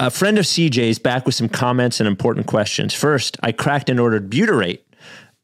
[0.00, 2.92] A friend of CJ's back with some comments and important questions.
[2.92, 4.80] First, I cracked and ordered butyrate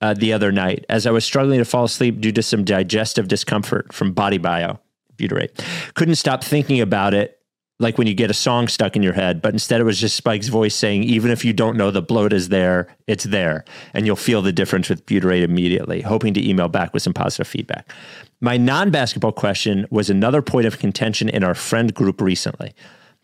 [0.01, 3.29] uh, the other night as I was struggling to fall asleep due to some digestive
[3.29, 4.81] discomfort from Body Bio.
[5.15, 5.57] Butyrate.
[5.95, 7.42] Couldn't stop thinking about it
[7.79, 10.17] like when you get a song stuck in your head, but instead it was just
[10.17, 13.65] Spike's voice saying, even if you don't know the bloat is there, it's there.
[13.93, 16.01] And you'll feel the difference with butyrate immediately.
[16.03, 17.91] Hoping to email back with some positive feedback.
[18.41, 22.73] My non basketball question was another point of contention in our friend group recently.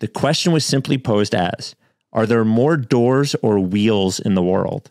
[0.01, 1.74] The question was simply posed as
[2.12, 4.90] Are there more doors or wheels in the world?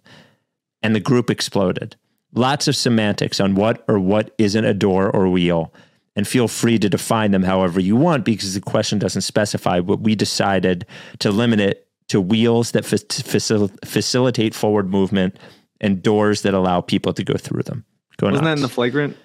[0.82, 1.95] And the group exploded.
[2.34, 5.74] Lots of semantics on what or what isn't a door or wheel.
[6.18, 9.80] And feel free to define them however you want because the question doesn't specify.
[9.82, 10.86] But we decided
[11.20, 15.38] to limit it to wheels that fa- facil- facilitate forward movement
[15.80, 17.86] and doors that allow people to go through them.
[18.18, 19.15] Go Wasn't that in the flagrant?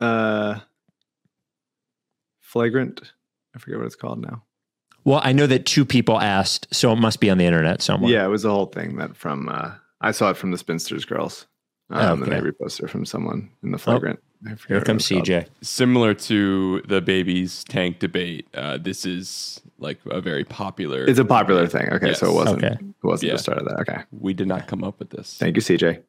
[0.00, 0.58] Uh,
[2.40, 3.12] flagrant.
[3.54, 4.42] I forget what it's called now.
[5.04, 8.10] well, I know that two people asked, so it must be on the internet somewhere.
[8.10, 9.48] Yeah, it was the whole thing that from.
[9.48, 11.46] Uh, I saw it from the Spinsters girls,
[11.90, 12.40] um, and Okay.
[12.40, 14.18] they reposted it from someone in the flagrant.
[14.44, 15.44] I forget Here comes it was called.
[15.44, 15.46] CJ.
[15.62, 21.04] Similar to the babies tank debate, uh, this is like a very popular.
[21.04, 21.88] It's a popular thing.
[21.92, 22.64] Okay, so it wasn't.
[22.64, 22.74] Okay.
[22.74, 23.34] It wasn't Yeah.
[23.36, 23.78] the start of that.
[23.80, 25.36] Okay, We did not come up with this.
[25.38, 26.00] thank you, CJ.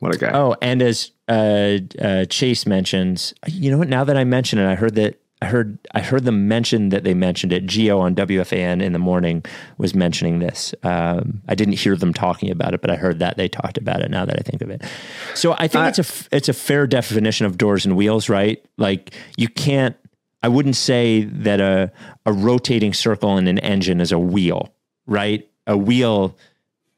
[0.00, 0.30] What a guy.
[0.34, 3.88] Oh, and as uh, uh, Chase mentions, you know what?
[3.88, 7.04] Now that I mention it, I heard that I heard I heard them mention that
[7.04, 7.66] they mentioned it.
[7.66, 9.44] Gio on WFAN in the morning
[9.76, 10.74] was mentioning this.
[10.82, 14.00] Um, I didn't hear them talking about it, but I heard that they talked about
[14.00, 14.10] it.
[14.10, 14.82] Now that I think of it,
[15.34, 18.64] so I think I- it's a it's a fair definition of doors and wheels, right?
[18.78, 19.94] Like you can't.
[20.42, 21.92] I wouldn't say that a
[22.24, 24.72] a rotating circle in an engine is a wheel,
[25.06, 25.46] right?
[25.66, 26.34] A wheel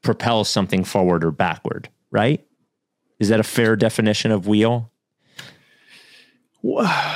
[0.01, 2.45] propels something forward or backward, right?
[3.19, 4.89] Is that a fair definition of wheel?
[6.63, 7.07] I don't know.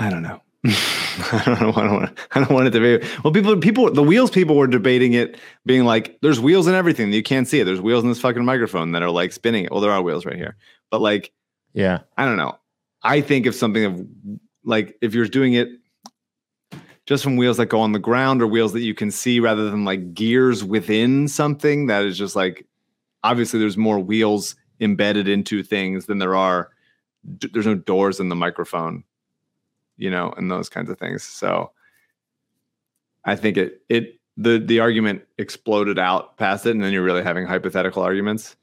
[0.04, 0.40] I don't know.
[0.64, 2.18] I don't want.
[2.32, 3.06] I don't want it to be.
[3.24, 7.12] Well, people, people, the wheels people were debating it, being like, "There's wheels in everything.
[7.12, 7.64] You can't see it.
[7.64, 9.70] There's wheels in this fucking microphone that are like spinning it.
[9.72, 10.56] Well, there are wheels right here,
[10.90, 11.32] but like,
[11.72, 12.00] Yeah.
[12.18, 12.58] I don't know.
[13.02, 14.06] I think if something of
[14.64, 15.68] like if you're doing it
[17.06, 19.70] just from wheels that go on the ground or wheels that you can see rather
[19.70, 22.66] than like gears within something that is just like
[23.24, 26.68] obviously there's more wheels embedded into things than there are
[27.38, 29.02] d- there's no doors in the microphone
[30.00, 31.70] you know and those kinds of things so
[33.24, 37.22] i think it it the the argument exploded out past it and then you're really
[37.22, 38.56] having hypothetical arguments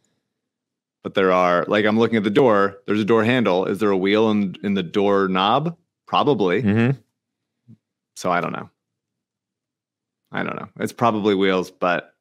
[1.03, 3.91] but there are like i'm looking at the door there's a door handle is there
[3.91, 6.97] a wheel in in the door knob probably Mm-hmm.
[8.15, 8.69] so I don't know.
[10.31, 10.67] I don't know.
[10.79, 12.13] It's probably wheels, but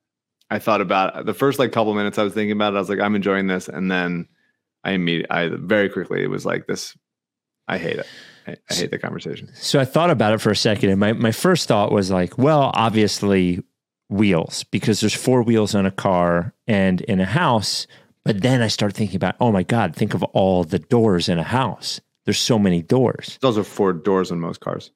[0.50, 2.76] I thought about the first like couple minutes I was thinking about it.
[2.76, 4.28] I was like, I'm enjoying this, and then
[4.84, 6.96] I immediately, I very quickly it was like this.
[7.66, 8.06] I hate it.
[8.46, 9.50] I, I hate the conversation.
[9.54, 12.38] So I thought about it for a second, and my, my first thought was like,
[12.38, 13.62] well, obviously
[14.08, 17.86] wheels, because there's four wheels on a car and in a house.
[18.24, 21.38] But then I started thinking about, oh my God, think of all the doors in
[21.38, 22.00] a house.
[22.24, 23.38] There's so many doors.
[23.40, 24.90] Those are four doors in most cars,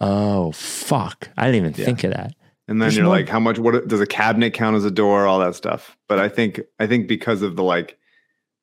[0.00, 1.28] Oh, fuck.
[1.36, 1.84] I didn't even Yeah.
[1.86, 2.34] think of that.
[2.68, 3.58] and then There's you're more- like, how much?
[3.58, 5.26] What does a cabinet count as a door?
[5.26, 5.96] All that stuff.
[6.08, 7.96] But I think I think because of the like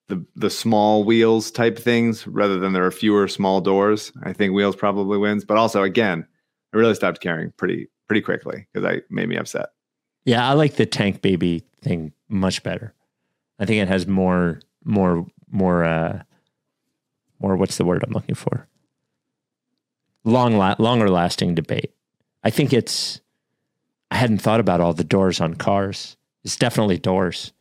[0.07, 4.53] the the small wheels type things, rather than there are fewer small doors, I think
[4.53, 5.45] wheels probably wins.
[5.45, 6.27] But also, again,
[6.73, 9.69] I really stopped caring pretty pretty quickly because I made me upset.
[10.25, 12.93] Yeah, I like the tank baby thing much better.
[13.59, 16.23] I think it has more, more, more, uh,
[17.39, 17.55] more.
[17.55, 18.67] What's the word I'm looking for?
[20.23, 21.93] long, la- longer lasting debate.
[22.43, 23.21] I think it's.
[24.11, 26.17] I hadn't thought about all the doors on cars.
[26.43, 27.51] It's definitely doors.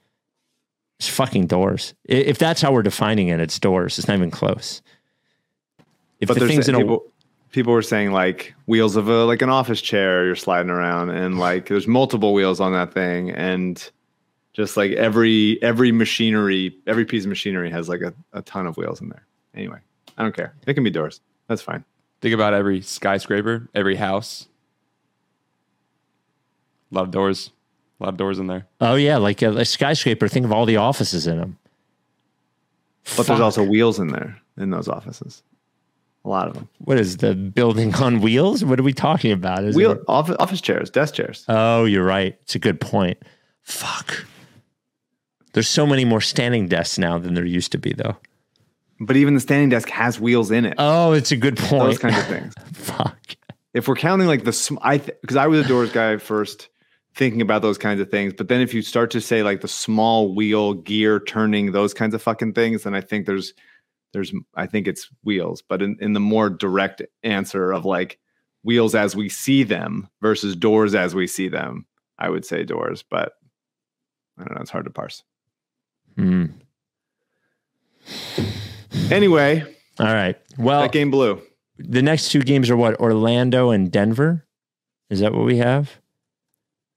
[1.03, 1.94] It's fucking doors.
[2.05, 3.98] If that's how we're defining it, it's doors.
[3.98, 4.82] It's not even close.
[6.20, 7.05] If But the there's things in a people,
[7.50, 11.40] people were saying like wheels of a like an office chair you're sliding around, and
[11.40, 13.90] like there's multiple wheels on that thing, and
[14.53, 18.76] just like every every machinery, every piece of machinery has like a, a ton of
[18.76, 19.26] wheels in there.
[19.57, 19.78] Anyway,
[20.16, 20.55] I don't care.
[20.68, 21.20] It can be doors.
[21.48, 21.84] That's fine.
[22.20, 24.46] Think about every skyscraper, every house.
[26.92, 27.50] A lot of doors.
[28.03, 28.66] A lot of doors in there.
[28.80, 30.26] oh yeah, like a, a skyscraper.
[30.26, 31.59] Think of all the offices in them.
[33.16, 35.42] But there's also wheels in there in those offices.
[36.24, 36.68] A lot of them.
[36.78, 38.64] What is the building on wheels?
[38.64, 39.64] What are we talking about?
[39.64, 41.44] Is Wheel it- office, office chairs, desk chairs.
[41.48, 42.36] Oh, you're right.
[42.42, 43.18] It's a good point.
[43.62, 44.24] Fuck.
[45.53, 48.16] There's so many more standing desks now than there used to be, though.
[49.00, 50.74] But even the standing desk has wheels in it.
[50.78, 51.84] Oh, it's a good point.
[51.84, 52.55] those kinds of things.
[52.72, 53.36] Fuck.
[53.74, 56.68] if we're counting like the sm- I because I was a doors guy first,
[57.14, 58.32] thinking about those kinds of things.
[58.32, 62.14] But then if you start to say like the small wheel gear turning those kinds
[62.14, 63.52] of fucking things, then I think there's
[64.12, 65.62] there's I think it's wheels.
[65.62, 68.18] But in in the more direct answer of like
[68.62, 71.86] wheels as we see them versus doors as we see them,
[72.18, 73.02] I would say doors.
[73.08, 73.32] But
[74.38, 74.60] I don't know.
[74.62, 75.22] It's hard to parse.
[76.16, 76.46] Hmm.
[79.10, 79.62] Anyway,
[79.98, 80.36] All right.
[80.58, 81.40] Well, that game blew.
[81.78, 82.98] the next two games are what?
[83.00, 84.46] Orlando and Denver.
[85.10, 85.98] Is that what we have?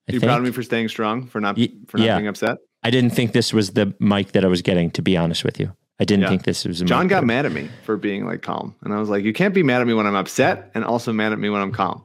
[0.08, 0.30] I You think.
[0.30, 2.16] proud of me for staying strong, for not for not yeah.
[2.18, 2.58] being upset.
[2.84, 4.92] I didn't think this was the Mike that I was getting.
[4.92, 6.30] To be honest with you, I didn't Yeah.
[6.30, 6.82] think this was.
[6.82, 8.76] A John got mad at me for being like calm.
[8.84, 11.12] And I was like, you can't be mad at me when I'm upset and also
[11.12, 12.04] mad at me when I'm calm.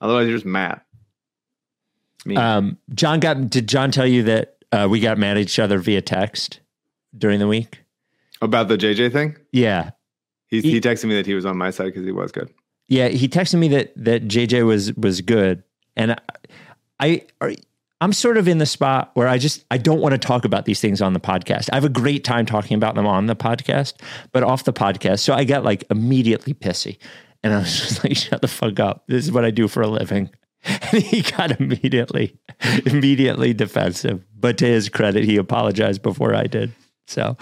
[0.00, 0.80] Otherwise, you're just mad.
[2.24, 2.36] Me.
[2.36, 3.50] Um, John got.
[3.50, 6.60] Did John tell you that uh, we got mad at each other via text
[7.16, 7.80] during the week?
[8.40, 9.36] About the JJ thing?
[9.52, 9.90] Yeah,
[10.48, 12.48] He, He- he texted me that he was on my side because he was good.
[12.88, 15.62] Yeah, he texted me that that JJ was was good,
[15.96, 16.18] and I,
[17.02, 17.26] I
[18.00, 20.64] I'm sort of in the spot where I just I don't want to talk about
[20.64, 21.68] these things on the podcast.
[21.72, 23.94] I have a great time talking about them on the podcast,
[24.32, 26.98] but off the podcast, so I got like immediately pissy,
[27.42, 29.04] and I was just like, "Shut the fuck up!
[29.08, 30.30] This is what I do for a living."
[30.64, 32.38] And he got immediately
[32.86, 34.24] immediately defensive.
[34.38, 36.72] But to his credit, he apologized before I did.
[37.08, 37.36] So,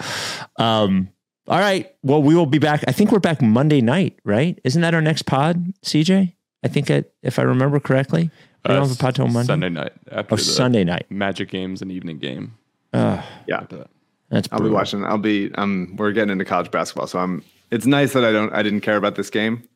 [0.57, 1.09] um,
[1.47, 1.93] all right.
[2.01, 2.83] Well, we will be back.
[2.87, 4.59] I think we're back Monday night, right?
[4.63, 6.33] Isn't that our next pod, CJ?
[6.63, 8.31] I think if I remember correctly,
[8.65, 9.47] we don't have a pod till Monday.
[9.47, 9.91] Sunday night.
[10.11, 11.05] After Oh, the Sunday night.
[11.09, 12.55] Magic games and evening game.
[12.93, 13.23] Yeah.
[13.53, 13.89] After that.
[14.29, 14.75] That's I'll be brutal.
[14.77, 15.05] watching.
[15.05, 17.07] I'll be, um, we're getting into college basketball.
[17.07, 19.67] So I'm, it's nice that I don't, I didn't care about this game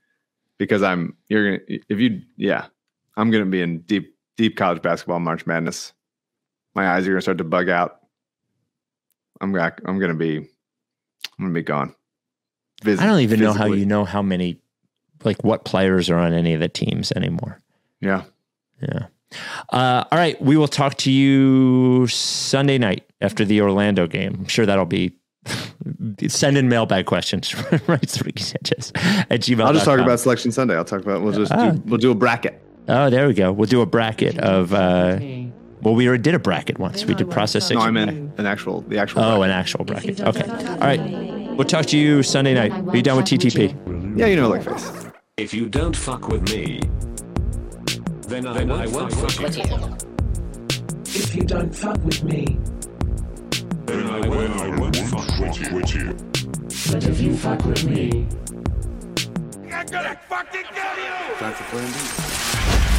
[0.58, 2.68] because I'm, you're going to, if you, yeah,
[3.18, 5.92] I'm going to be in deep, deep college basketball March Madness.
[6.74, 8.00] My eyes are going to start to bug out.
[9.42, 9.82] I'm back.
[9.86, 10.46] I'm going to be, I'm
[11.40, 11.94] going to be gone.
[12.84, 13.80] Vis- I don't even know how physically.
[13.80, 14.62] you know how many,
[15.24, 17.60] like what players are on any of the teams anymore.
[18.00, 18.24] Yeah.
[18.82, 19.08] Yeah.
[19.72, 20.40] Uh, all right.
[20.42, 24.36] We will talk to you Sunday night after the Orlando game.
[24.40, 25.16] I'm sure that'll be.
[26.28, 27.54] Send in mailbag questions,
[27.88, 28.22] right?
[28.26, 29.64] Ricky Sanchez at gmail.
[29.66, 30.76] I'll just talk about Selection Sunday.
[30.76, 31.72] I'll talk about, we'll just Ah.
[31.72, 32.60] do, we'll do a bracket.
[32.88, 33.52] Oh, there we go.
[33.52, 34.74] We'll do a bracket of.
[34.74, 35.20] Uh,
[35.82, 37.06] well, we already did a bracket once.
[37.06, 37.78] We did process six.
[37.80, 39.22] No, I meant an actual, the actual.
[39.22, 39.44] Oh, bracket.
[39.46, 40.22] an actual bracket.
[40.22, 40.50] Okay.
[40.50, 41.56] All right.
[41.56, 42.72] We'll talk to you Sunday night.
[42.72, 44.18] Are you done with TTP?
[44.18, 45.06] Yeah, you know, like face.
[45.38, 46.80] If you don't fuck with me,
[48.28, 49.98] then I, I won't fuck with you.
[51.06, 52.58] If you don't fuck with me,
[53.86, 56.14] Then I won't, I won't fuck with you.
[56.92, 58.28] but if you fuck with me,
[61.40, 62.95] That's a plan B.